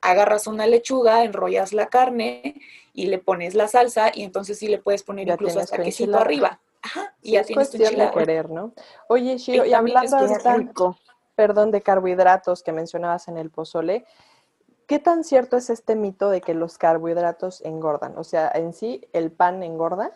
agarras 0.00 0.46
una 0.46 0.66
lechuga, 0.66 1.24
enrollas 1.24 1.72
la 1.72 1.86
carne 1.86 2.60
y 2.92 3.06
le 3.06 3.18
pones 3.18 3.54
la 3.54 3.68
salsa 3.68 4.12
y 4.14 4.22
entonces 4.22 4.58
sí 4.58 4.68
le 4.68 4.78
puedes 4.78 5.02
poner 5.02 5.28
incluso 5.28 5.60
hasta 5.60 5.82
quesito 5.82 6.18
arriba. 6.18 6.60
Ajá, 6.84 7.16
y 7.22 7.36
es 7.36 7.50
cuestión 7.50 7.96
de 7.96 8.10
querer, 8.10 8.50
¿no? 8.50 8.74
Oye, 9.08 9.38
Shiro, 9.38 9.64
y, 9.64 9.72
hablando 9.72 10.18
de 10.18 10.68
perdón, 11.34 11.70
de 11.70 11.80
carbohidratos 11.80 12.62
que 12.62 12.72
mencionabas 12.72 13.26
en 13.28 13.38
el 13.38 13.50
pozole, 13.50 14.04
¿qué 14.86 14.98
tan 14.98 15.24
cierto 15.24 15.56
es 15.56 15.70
este 15.70 15.96
mito 15.96 16.28
de 16.28 16.42
que 16.42 16.52
los 16.52 16.76
carbohidratos 16.76 17.62
engordan? 17.62 18.18
O 18.18 18.22
sea, 18.22 18.52
en 18.54 18.74
sí, 18.74 19.00
¿el 19.14 19.32
pan 19.32 19.62
engorda? 19.62 20.10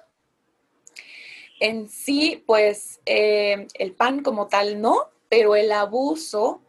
En 1.58 1.88
sí, 1.88 2.44
pues 2.46 3.00
eh, 3.06 3.66
el 3.72 3.94
pan 3.94 4.22
como 4.22 4.48
tal 4.48 4.78
no, 4.78 5.08
pero 5.30 5.56
el 5.56 5.72
abuso 5.72 6.60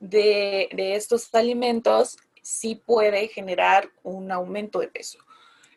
de, 0.00 0.68
de 0.74 0.96
estos 0.96 1.32
alimentos 1.32 2.18
sí 2.42 2.74
puede 2.74 3.28
generar 3.28 3.88
un 4.02 4.32
aumento 4.32 4.80
de 4.80 4.88
peso. 4.88 5.20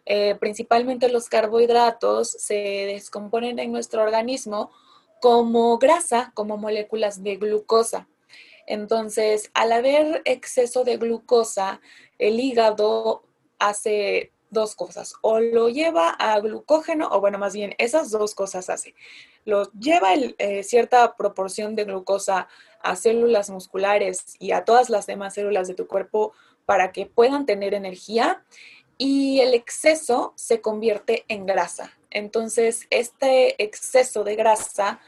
Eh, 0.10 0.36
principalmente 0.40 1.10
los 1.10 1.28
carbohidratos 1.28 2.30
se 2.30 2.56
descomponen 2.56 3.60
en 3.60 3.74
nuestro 3.74 4.02
organismo 4.04 4.72
como 5.20 5.78
grasa, 5.80 6.32
como 6.34 6.56
moléculas 6.56 7.24
de 7.24 7.36
glucosa. 7.36 8.08
Entonces, 8.68 9.52
al 9.54 9.74
haber 9.74 10.22
exceso 10.24 10.86
de 10.86 10.96
glucosa, 10.96 11.82
el 12.20 12.40
hígado 12.40 13.24
hace 13.60 14.32
dos 14.50 14.76
cosas, 14.76 15.14
o 15.22 15.42
lo 15.42 15.68
lleva 15.68 16.12
a 16.12 16.40
glucógeno, 16.40 17.10
o 17.12 17.20
bueno, 17.20 17.38
más 17.38 17.54
bien 17.54 17.76
esas 17.78 18.10
dos 18.10 18.34
cosas 18.34 18.70
hace. 18.70 18.96
Lo 19.44 19.70
lleva 19.74 20.14
eh, 20.14 20.64
cierta 20.64 21.18
proporción 21.18 21.76
de 21.76 21.84
glucosa 21.84 22.48
a 22.82 22.96
células 22.96 23.50
musculares 23.50 24.38
y 24.40 24.54
a 24.54 24.64
todas 24.64 24.90
las 24.90 25.06
demás 25.06 25.34
células 25.34 25.68
de 25.68 25.74
tu 25.74 25.86
cuerpo 25.86 26.32
para 26.66 26.94
que 26.94 27.06
puedan 27.06 27.46
tener 27.46 27.74
energía 27.74 28.44
y 28.98 29.40
el 29.42 29.54
exceso 29.54 30.34
se 30.36 30.62
convierte 30.62 31.26
en 31.28 31.46
grasa. 31.46 31.94
Entonces, 32.10 32.88
este 32.90 33.62
exceso 33.64 34.24
de 34.24 34.36
grasa 34.36 35.00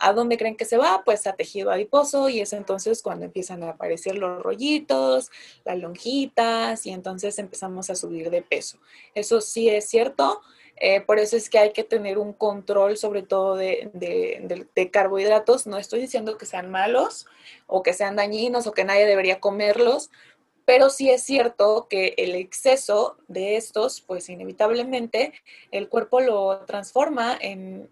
¿A 0.00 0.12
dónde 0.12 0.38
creen 0.38 0.56
que 0.56 0.64
se 0.64 0.76
va? 0.76 1.02
Pues 1.04 1.26
a 1.26 1.34
tejido 1.34 1.72
adiposo 1.72 2.28
y 2.28 2.40
es 2.40 2.52
entonces 2.52 3.02
cuando 3.02 3.24
empiezan 3.24 3.64
a 3.64 3.70
aparecer 3.70 4.16
los 4.16 4.42
rollitos, 4.42 5.30
las 5.64 5.78
lonjitas 5.78 6.86
y 6.86 6.90
entonces 6.90 7.38
empezamos 7.38 7.90
a 7.90 7.96
subir 7.96 8.30
de 8.30 8.42
peso. 8.42 8.78
Eso 9.14 9.40
sí 9.40 9.68
es 9.68 9.88
cierto. 9.88 10.40
Eh, 10.80 11.00
por 11.00 11.18
eso 11.18 11.36
es 11.36 11.50
que 11.50 11.58
hay 11.58 11.72
que 11.72 11.82
tener 11.82 12.18
un 12.18 12.32
control 12.32 12.96
sobre 12.96 13.22
todo 13.22 13.56
de, 13.56 13.90
de, 13.92 14.90
carbohidratos. 14.92 15.66
No 15.66 15.78
estoy 15.78 16.00
diciendo 16.00 16.38
que 16.38 16.46
sean 16.46 16.70
malos 16.70 17.26
o 17.66 17.82
que 17.82 17.92
sean 17.92 18.14
dañinos 18.14 18.68
o 18.68 18.72
que 18.72 18.84
nadie 18.84 19.04
debería 19.04 19.40
comerlos, 19.40 20.10
pero 20.68 20.90
sí 20.90 21.08
es 21.08 21.22
cierto 21.22 21.86
que 21.88 22.12
el 22.18 22.34
exceso 22.34 23.16
de 23.26 23.56
estos, 23.56 24.02
pues 24.02 24.28
inevitablemente 24.28 25.32
el 25.70 25.88
cuerpo 25.88 26.20
lo 26.20 26.58
transforma 26.66 27.38
en, 27.40 27.88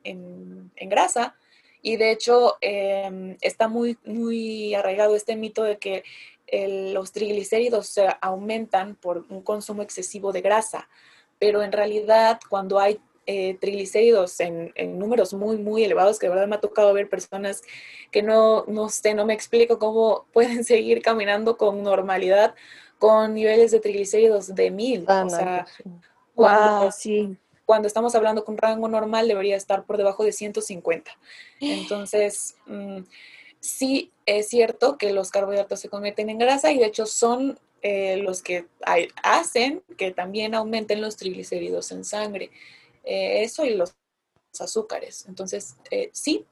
grasa. 0.74 1.36
Y 1.80 1.96
de 1.96 2.10
hecho 2.10 2.58
em, 2.60 3.38
está 3.40 3.68
muy, 3.68 3.96
muy 4.04 4.74
arraigado 4.74 5.16
este 5.16 5.36
mito 5.36 5.62
de 5.62 5.78
que 5.78 6.04
los 6.92 7.12
triglicéridos 7.12 7.88
se 7.88 8.08
aumentan 8.20 8.94
por 8.94 9.24
un 9.30 9.40
consumo 9.40 9.80
excesivo 9.80 10.30
de 10.32 10.42
grasa. 10.42 10.86
Pero 11.38 11.62
en 11.62 11.72
realidad 11.72 12.40
cuando 12.50 12.78
hay 12.78 13.00
eh, 13.26 13.56
triglicéridos 13.60 14.38
en, 14.40 14.72
números 14.98 15.34
muy, 15.34 15.56
muy 15.56 15.84
elevados, 15.84 16.18
que 16.18 16.26
de 16.26 16.30
verdad 16.30 16.46
me 16.46 16.56
ha 16.56 16.60
tocado 16.60 16.92
ver 16.92 17.08
personas 17.08 17.62
que 18.10 18.22
no, 18.22 18.64
no 18.66 18.88
sé, 18.88 19.14
no 19.14 19.26
me 19.26 19.34
explico 19.34 19.78
cómo 19.78 20.26
pueden 20.32 20.64
seguir 20.64 21.02
caminando 21.02 21.56
con 21.56 21.82
normalidad 21.82 22.54
con 22.98 23.34
niveles 23.34 23.70
de 23.72 23.80
triglicéridos 23.80 24.54
de 24.54 24.70
mil. 24.70 25.04
Ah, 25.08 25.24
o 25.26 25.30
sea, 25.30 25.66
cuando, 26.34 26.90
sí. 26.92 27.36
cuando 27.64 27.88
estamos 27.88 28.14
hablando 28.14 28.44
con 28.44 28.56
rango 28.56 28.88
normal 28.88 29.28
debería 29.28 29.56
estar 29.56 29.84
por 29.84 29.96
debajo 29.96 30.24
de 30.24 30.32
150. 30.32 31.10
Entonces, 31.60 32.56
mm, 32.66 33.00
sí 33.60 34.12
es 34.24 34.48
cierto 34.48 34.98
que 34.98 35.12
los 35.12 35.30
carbohidratos 35.30 35.80
se 35.80 35.88
convierten 35.88 36.30
en 36.30 36.38
grasa 36.38 36.72
y 36.72 36.78
de 36.78 36.86
hecho 36.86 37.06
son 37.06 37.58
eh, 37.82 38.16
los 38.16 38.42
que 38.42 38.66
hacen 39.22 39.82
que 39.96 40.10
también 40.10 40.54
aumenten 40.54 41.00
los 41.00 41.16
triglicéridos 41.16 41.92
en 41.92 42.04
sangre. 42.04 42.50
Eh, 43.06 43.44
eso 43.44 43.64
y 43.64 43.74
los 43.74 43.94
azúcares. 44.60 45.24
Entonces, 45.28 45.76
eh, 45.90 46.10
sí, 46.12 46.44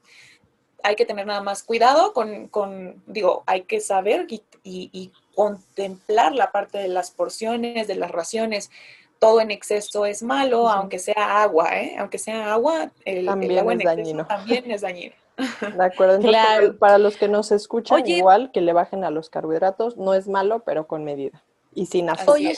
hay 0.83 0.95
que 0.95 1.05
tener 1.05 1.27
nada 1.27 1.41
más 1.41 1.63
cuidado 1.63 2.13
con, 2.13 3.03
digo, 3.05 3.43
hay 3.45 3.63
que 3.63 3.79
saber 3.81 4.27
y, 4.63 5.11
contemplar 5.35 6.33
la 6.33 6.53
parte 6.53 6.77
de 6.77 6.87
las 6.87 7.11
porciones, 7.11 7.87
de 7.87 7.95
las 7.95 8.09
raciones. 8.09 8.71
Todo 9.19 9.41
en 9.41 9.51
exceso 9.51 10.05
es 10.05 10.23
malo, 10.23 10.69
aunque 10.69 10.97
sea 10.97 11.43
agua, 11.43 11.77
¿eh? 11.77 11.95
Aunque 11.99 12.17
sea 12.17 12.53
agua, 12.53 12.91
el, 13.03 13.25
también 13.25 13.59
agua 13.59 13.73
es 13.73 13.79
en 13.79 13.85
dañino. 13.85 14.27
también 14.27 14.71
es 14.71 14.81
dañino. 14.81 15.15
De 15.35 15.83
acuerdo. 15.83 16.19
claro. 16.19 16.77
para 16.77 16.97
los 16.97 17.17
que 17.17 17.27
nos 17.27 17.51
escuchan, 17.51 18.07
igual 18.07 18.51
que 18.53 18.61
le 18.61 18.71
bajen 18.71 19.03
a 19.03 19.09
los 19.09 19.29
carbohidratos, 19.29 19.97
no 19.97 20.13
es 20.13 20.29
malo, 20.29 20.63
pero 20.65 20.87
con 20.87 21.03
medida 21.03 21.43
y 21.75 21.85
sin 21.85 22.09
azúcar. 22.09 22.35
Oye, 22.35 22.55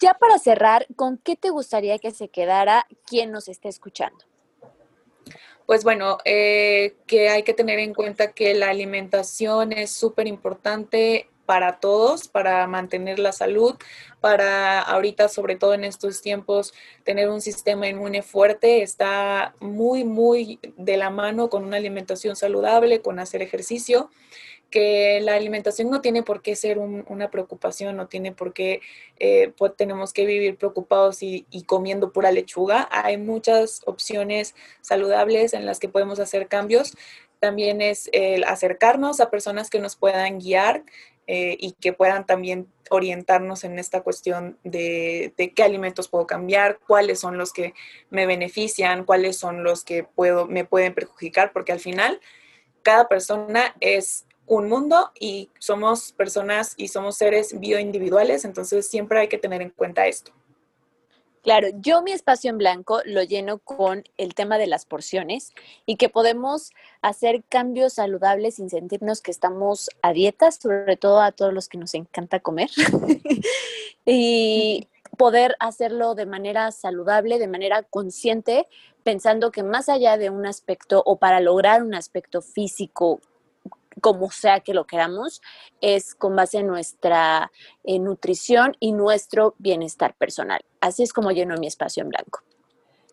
ya 0.00 0.14
para 0.14 0.38
cerrar, 0.38 0.86
¿con 0.96 1.18
qué 1.18 1.36
te 1.36 1.50
gustaría 1.50 1.98
que 1.98 2.10
se 2.10 2.28
quedara 2.28 2.86
quien 3.06 3.30
nos 3.30 3.48
esté 3.48 3.68
escuchando? 3.68 4.24
Pues 5.66 5.82
bueno, 5.82 6.18
eh, 6.24 6.96
que 7.06 7.28
hay 7.28 7.42
que 7.42 7.54
tener 7.54 7.78
en 7.78 7.92
cuenta 7.92 8.32
que 8.32 8.54
la 8.54 8.70
alimentación 8.70 9.72
es 9.72 9.90
súper 9.90 10.26
importante 10.28 11.28
para 11.44 11.78
todos, 11.78 12.28
para 12.28 12.66
mantener 12.66 13.18
la 13.18 13.32
salud, 13.32 13.76
para 14.20 14.80
ahorita, 14.80 15.28
sobre 15.28 15.56
todo 15.56 15.74
en 15.74 15.84
estos 15.84 16.20
tiempos, 16.20 16.74
tener 17.04 17.28
un 17.28 17.40
sistema 17.40 17.88
inmune 17.88 18.22
fuerte, 18.22 18.82
está 18.82 19.54
muy, 19.60 20.04
muy 20.04 20.58
de 20.76 20.96
la 20.96 21.10
mano 21.10 21.48
con 21.48 21.64
una 21.64 21.76
alimentación 21.76 22.36
saludable, 22.36 23.00
con 23.00 23.18
hacer 23.18 23.42
ejercicio 23.42 24.10
que 24.70 25.20
la 25.20 25.34
alimentación 25.34 25.90
no 25.90 26.00
tiene 26.00 26.22
por 26.22 26.42
qué 26.42 26.56
ser 26.56 26.78
una 26.78 27.30
preocupación, 27.30 27.96
no 27.96 28.08
tiene 28.08 28.32
por 28.32 28.52
qué 28.52 28.80
eh, 29.18 29.52
pues, 29.56 29.76
tenemos 29.76 30.12
que 30.12 30.26
vivir 30.26 30.56
preocupados 30.56 31.22
y, 31.22 31.46
comiendo 31.66 32.12
pura 32.12 32.32
lechuga. 32.32 32.88
Hay 32.90 33.16
muchas 33.16 33.82
opciones 33.86 34.54
saludables 34.80 35.54
en 35.54 35.66
las 35.66 35.78
que 35.78 35.88
podemos 35.88 36.18
hacer 36.18 36.48
cambios. 36.48 36.96
También 37.38 37.80
es 37.80 38.08
el 38.12 38.44
acercarnos 38.44 39.20
a 39.20 39.30
personas 39.30 39.70
que 39.70 39.78
nos 39.78 39.96
puedan 39.96 40.38
guiar 40.38 40.84
eh, 41.26 41.56
y 41.58 41.72
que 41.72 41.92
puedan 41.92 42.24
también 42.26 42.68
orientarnos 42.90 43.64
en 43.64 43.78
esta 43.78 44.02
cuestión 44.02 44.58
de, 44.62 45.32
de, 45.36 45.52
qué 45.52 45.64
alimentos 45.64 46.08
puedo 46.08 46.26
cambiar, 46.26 46.78
cuáles 46.86 47.18
son 47.20 47.36
los 47.36 47.52
que 47.52 47.74
me 48.10 48.26
benefician, 48.26 49.04
cuáles 49.04 49.36
son 49.36 49.64
los 49.64 49.84
que 49.84 50.04
puedo, 50.04 50.46
me 50.46 50.64
pueden 50.64 50.94
perjudicar, 50.94 51.52
porque 51.52 51.72
al 51.72 51.80
final 51.80 52.20
cada 52.82 53.08
persona 53.08 53.74
es 53.80 54.26
un 54.46 54.68
mundo 54.68 55.10
y 55.18 55.50
somos 55.58 56.12
personas 56.12 56.74
y 56.76 56.88
somos 56.88 57.16
seres 57.16 57.58
bioindividuales, 57.58 58.44
entonces 58.44 58.88
siempre 58.88 59.20
hay 59.20 59.28
que 59.28 59.38
tener 59.38 59.62
en 59.62 59.70
cuenta 59.70 60.06
esto. 60.06 60.32
Claro, 61.46 61.68
yo 61.80 62.02
mi 62.02 62.10
espacio 62.10 62.50
en 62.50 62.58
blanco 62.58 63.02
lo 63.04 63.22
lleno 63.22 63.58
con 63.58 64.02
el 64.16 64.34
tema 64.34 64.58
de 64.58 64.66
las 64.66 64.84
porciones 64.84 65.52
y 65.86 65.94
que 65.94 66.08
podemos 66.08 66.72
hacer 67.02 67.44
cambios 67.48 67.92
saludables 67.92 68.56
sin 68.56 68.68
sentirnos 68.68 69.20
que 69.20 69.30
estamos 69.30 69.88
a 70.02 70.12
dieta, 70.12 70.50
sobre 70.50 70.96
todo 70.96 71.20
a 71.20 71.30
todos 71.30 71.54
los 71.54 71.68
que 71.68 71.78
nos 71.78 71.94
encanta 71.94 72.40
comer. 72.40 72.70
y 74.04 74.88
poder 75.16 75.54
hacerlo 75.60 76.16
de 76.16 76.26
manera 76.26 76.72
saludable, 76.72 77.38
de 77.38 77.46
manera 77.46 77.84
consciente, 77.84 78.66
pensando 79.04 79.52
que 79.52 79.62
más 79.62 79.88
allá 79.88 80.16
de 80.18 80.30
un 80.30 80.46
aspecto 80.46 81.00
o 81.06 81.16
para 81.16 81.38
lograr 81.38 81.84
un 81.84 81.94
aspecto 81.94 82.42
físico 82.42 83.20
como 84.00 84.30
sea 84.30 84.60
que 84.60 84.74
lo 84.74 84.86
queramos, 84.86 85.40
es 85.80 86.14
con 86.14 86.36
base 86.36 86.58
en 86.58 86.66
nuestra 86.66 87.50
eh, 87.84 87.98
nutrición 87.98 88.76
y 88.80 88.92
nuestro 88.92 89.54
bienestar 89.58 90.14
personal. 90.14 90.60
Así 90.80 91.02
es 91.02 91.12
como 91.12 91.30
lleno 91.30 91.56
mi 91.56 91.66
espacio 91.66 92.02
en 92.02 92.10
blanco. 92.10 92.40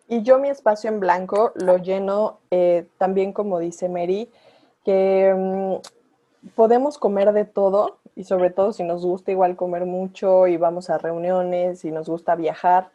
Y 0.08 0.22
yo 0.22 0.38
mi 0.38 0.50
espacio 0.50 0.90
en 0.90 1.00
blanco 1.00 1.52
lo 1.54 1.78
lleno 1.78 2.40
eh, 2.50 2.86
también 2.98 3.32
como 3.32 3.58
dice 3.58 3.88
Mary, 3.88 4.30
que 4.84 5.34
mm, 5.34 6.48
podemos 6.54 6.98
comer 6.98 7.32
de 7.32 7.44
todo 7.44 7.98
y 8.14 8.24
sobre 8.24 8.50
todo 8.50 8.72
si 8.72 8.84
nos 8.84 9.04
gusta 9.04 9.30
igual 9.30 9.56
comer 9.56 9.86
mucho 9.86 10.46
y 10.46 10.56
vamos 10.56 10.90
a 10.90 10.98
reuniones 10.98 11.84
y 11.84 11.90
nos 11.90 12.08
gusta 12.08 12.36
viajar, 12.36 12.90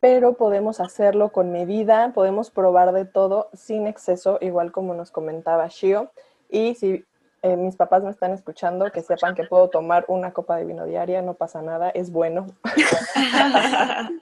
pero 0.00 0.34
podemos 0.34 0.80
hacerlo 0.80 1.30
con 1.30 1.52
medida, 1.52 2.12
podemos 2.14 2.50
probar 2.50 2.92
de 2.92 3.04
todo 3.04 3.48
sin 3.52 3.86
exceso, 3.86 4.38
igual 4.40 4.72
como 4.72 4.94
nos 4.94 5.10
comentaba 5.10 5.68
Shio. 5.68 6.10
Y 6.50 6.74
si 6.74 7.04
eh, 7.44 7.58
mis 7.58 7.76
papás 7.76 8.02
me 8.02 8.10
están 8.10 8.32
escuchando, 8.32 8.90
que 8.90 9.02
sepan 9.02 9.34
que 9.34 9.44
puedo 9.44 9.68
tomar 9.68 10.06
una 10.08 10.32
copa 10.32 10.56
de 10.56 10.64
vino 10.64 10.86
diaria, 10.86 11.20
no 11.20 11.34
pasa 11.34 11.60
nada, 11.60 11.90
es 11.90 12.10
bueno. 12.10 12.46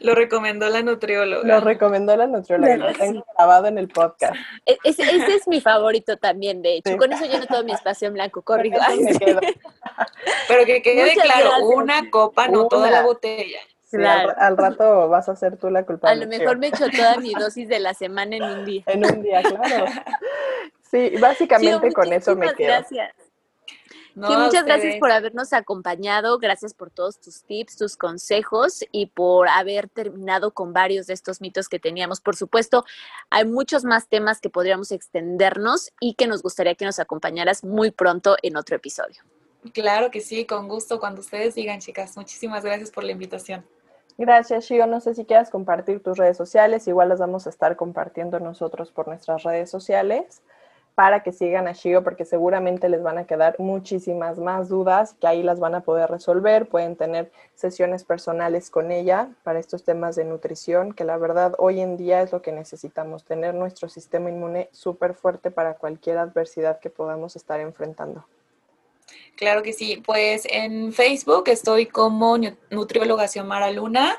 lo 0.00 0.14
recomendó 0.14 0.68
la 0.68 0.82
nutrióloga. 0.82 1.48
Lo 1.48 1.60
recomendó 1.60 2.14
la 2.14 2.26
nutrióloga, 2.26 2.76
lo 2.76 2.92
tengo 2.92 3.24
grabado 3.34 3.68
en 3.68 3.78
el 3.78 3.88
podcast. 3.88 4.34
E-, 4.66 4.76
ese, 4.84 5.04
es 5.04 5.48
mi 5.48 5.62
favorito 5.62 6.18
también, 6.18 6.60
de 6.60 6.76
hecho. 6.76 6.98
Con 6.98 7.14
eso 7.14 7.24
lleno 7.24 7.46
todo 7.46 7.64
mi 7.64 7.72
espacio 7.72 8.08
en 8.08 8.14
blanco, 8.14 8.42
corrido. 8.42 8.78
Pero 10.48 10.66
que 10.66 10.82
quede 10.82 11.14
claro, 11.14 11.68
una 11.68 12.10
copa, 12.10 12.46
no 12.48 12.68
toda 12.68 12.90
la 12.90 13.00
botella. 13.00 13.60
claro. 13.90 14.34
al, 14.36 14.58
rato 14.58 15.08
vas 15.08 15.30
a 15.30 15.36
ser 15.36 15.56
tú 15.56 15.70
la 15.70 15.86
culpable. 15.86 16.12
A 16.12 16.24
lo 16.26 16.28
mejor 16.28 16.58
me 16.58 16.66
echo 16.66 16.90
toda 16.90 17.16
mi 17.16 17.32
dosis 17.32 17.70
de 17.70 17.78
la 17.78 17.94
semana 17.94 18.36
en 18.36 18.42
un 18.42 18.66
día. 18.66 18.82
En 18.84 19.02
un 19.02 19.22
día, 19.22 19.40
claro. 19.40 19.86
Sí, 20.90 21.16
básicamente 21.20 21.92
con 21.92 22.12
eso 22.12 22.36
me 22.36 22.52
quedo. 22.54 22.68
Gracias. 22.68 23.14
muchas 24.14 24.64
gracias 24.64 24.96
por 24.98 25.10
habernos 25.10 25.52
acompañado, 25.52 26.38
gracias 26.38 26.74
por 26.74 26.90
todos 26.90 27.20
tus 27.20 27.42
tips, 27.42 27.76
tus 27.76 27.96
consejos 27.96 28.84
y 28.92 29.06
por 29.06 29.48
haber 29.48 29.88
terminado 29.88 30.52
con 30.52 30.72
varios 30.72 31.06
de 31.06 31.14
estos 31.14 31.40
mitos 31.40 31.68
que 31.68 31.78
teníamos. 31.78 32.20
Por 32.20 32.36
supuesto, 32.36 32.84
hay 33.30 33.44
muchos 33.44 33.84
más 33.84 34.08
temas 34.08 34.40
que 34.40 34.48
podríamos 34.48 34.92
extendernos 34.92 35.92
y 36.00 36.14
que 36.14 36.26
nos 36.26 36.42
gustaría 36.42 36.74
que 36.74 36.84
nos 36.84 36.98
acompañaras 36.98 37.64
muy 37.64 37.90
pronto 37.90 38.36
en 38.42 38.56
otro 38.56 38.76
episodio. 38.76 39.22
Claro 39.72 40.12
que 40.12 40.20
sí, 40.20 40.46
con 40.46 40.68
gusto, 40.68 41.00
cuando 41.00 41.20
ustedes 41.20 41.56
digan, 41.56 41.80
chicas. 41.80 42.16
Muchísimas 42.16 42.64
gracias 42.64 42.92
por 42.92 43.02
la 43.02 43.10
invitación. 43.10 43.66
Gracias, 44.16 44.64
Shio. 44.64 44.86
No 44.86 45.00
sé 45.00 45.14
si 45.14 45.24
quieras 45.24 45.50
compartir 45.50 46.02
tus 46.02 46.16
redes 46.16 46.36
sociales, 46.36 46.86
igual 46.86 47.08
las 47.08 47.18
vamos 47.18 47.46
a 47.46 47.50
estar 47.50 47.76
compartiendo 47.76 48.38
nosotros 48.40 48.92
por 48.92 49.08
nuestras 49.08 49.42
redes 49.42 49.68
sociales 49.68 50.42
para 50.96 51.22
que 51.22 51.30
sigan 51.30 51.68
a 51.68 51.72
Shio 51.72 52.02
porque 52.02 52.24
seguramente 52.24 52.88
les 52.88 53.02
van 53.02 53.18
a 53.18 53.26
quedar 53.26 53.54
muchísimas 53.58 54.38
más 54.38 54.70
dudas 54.70 55.14
que 55.20 55.26
ahí 55.26 55.42
las 55.42 55.60
van 55.60 55.74
a 55.74 55.82
poder 55.82 56.10
resolver. 56.10 56.66
Pueden 56.68 56.96
tener 56.96 57.30
sesiones 57.54 58.02
personales 58.02 58.70
con 58.70 58.90
ella 58.90 59.28
para 59.42 59.58
estos 59.58 59.84
temas 59.84 60.16
de 60.16 60.24
nutrición, 60.24 60.94
que 60.94 61.04
la 61.04 61.18
verdad 61.18 61.52
hoy 61.58 61.80
en 61.80 61.98
día 61.98 62.22
es 62.22 62.32
lo 62.32 62.40
que 62.40 62.50
necesitamos, 62.50 63.24
tener 63.24 63.54
nuestro 63.54 63.90
sistema 63.90 64.30
inmune 64.30 64.70
súper 64.72 65.12
fuerte 65.12 65.50
para 65.50 65.74
cualquier 65.74 66.16
adversidad 66.16 66.80
que 66.80 66.88
podamos 66.88 67.36
estar 67.36 67.60
enfrentando. 67.60 68.26
Claro 69.36 69.62
que 69.62 69.74
sí, 69.74 70.02
pues 70.04 70.48
en 70.50 70.94
Facebook 70.94 71.44
estoy 71.48 71.84
como 71.84 72.38
nutrióloga 72.70 73.28
Xiomara 73.28 73.70
Luna 73.70 74.16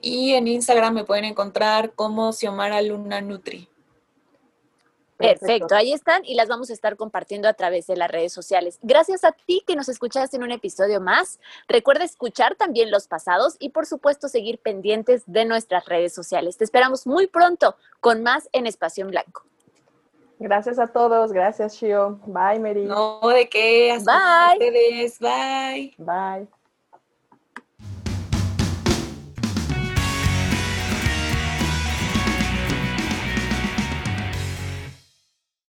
y 0.00 0.34
en 0.34 0.46
Instagram 0.46 0.94
me 0.94 1.04
pueden 1.04 1.24
encontrar 1.24 1.94
como 1.94 2.32
Xiomara 2.32 2.80
Luna 2.80 3.20
Nutri. 3.20 3.71
Perfecto, 5.22 5.74
ahí 5.74 5.92
están 5.92 6.24
y 6.24 6.34
las 6.34 6.48
vamos 6.48 6.70
a 6.70 6.72
estar 6.72 6.96
compartiendo 6.96 7.48
a 7.48 7.54
través 7.54 7.86
de 7.86 7.96
las 7.96 8.10
redes 8.10 8.32
sociales. 8.32 8.78
Gracias 8.82 9.24
a 9.24 9.32
ti 9.32 9.62
que 9.66 9.76
nos 9.76 9.88
escuchaste 9.88 10.36
en 10.36 10.42
un 10.42 10.52
episodio 10.52 11.00
más. 11.00 11.40
Recuerda 11.68 12.04
escuchar 12.04 12.56
también 12.56 12.90
los 12.90 13.08
pasados 13.08 13.56
y 13.58 13.70
por 13.70 13.86
supuesto 13.86 14.28
seguir 14.28 14.58
pendientes 14.58 15.22
de 15.26 15.44
nuestras 15.44 15.86
redes 15.86 16.12
sociales. 16.14 16.56
Te 16.56 16.64
esperamos 16.64 17.06
muy 17.06 17.26
pronto 17.26 17.76
con 18.00 18.22
más 18.22 18.48
en 18.52 18.66
Espacio 18.66 19.04
en 19.04 19.10
Blanco. 19.10 19.44
Gracias 20.38 20.80
a 20.80 20.88
todos, 20.88 21.32
gracias 21.32 21.76
Shio. 21.76 22.18
Bye, 22.26 22.58
Mary. 22.58 22.84
No, 22.84 23.20
de 23.28 23.48
qué. 23.48 23.96
Bye. 24.04 24.54
Ustedes. 24.54 25.18
Bye. 25.20 25.94
Bye. 25.98 26.61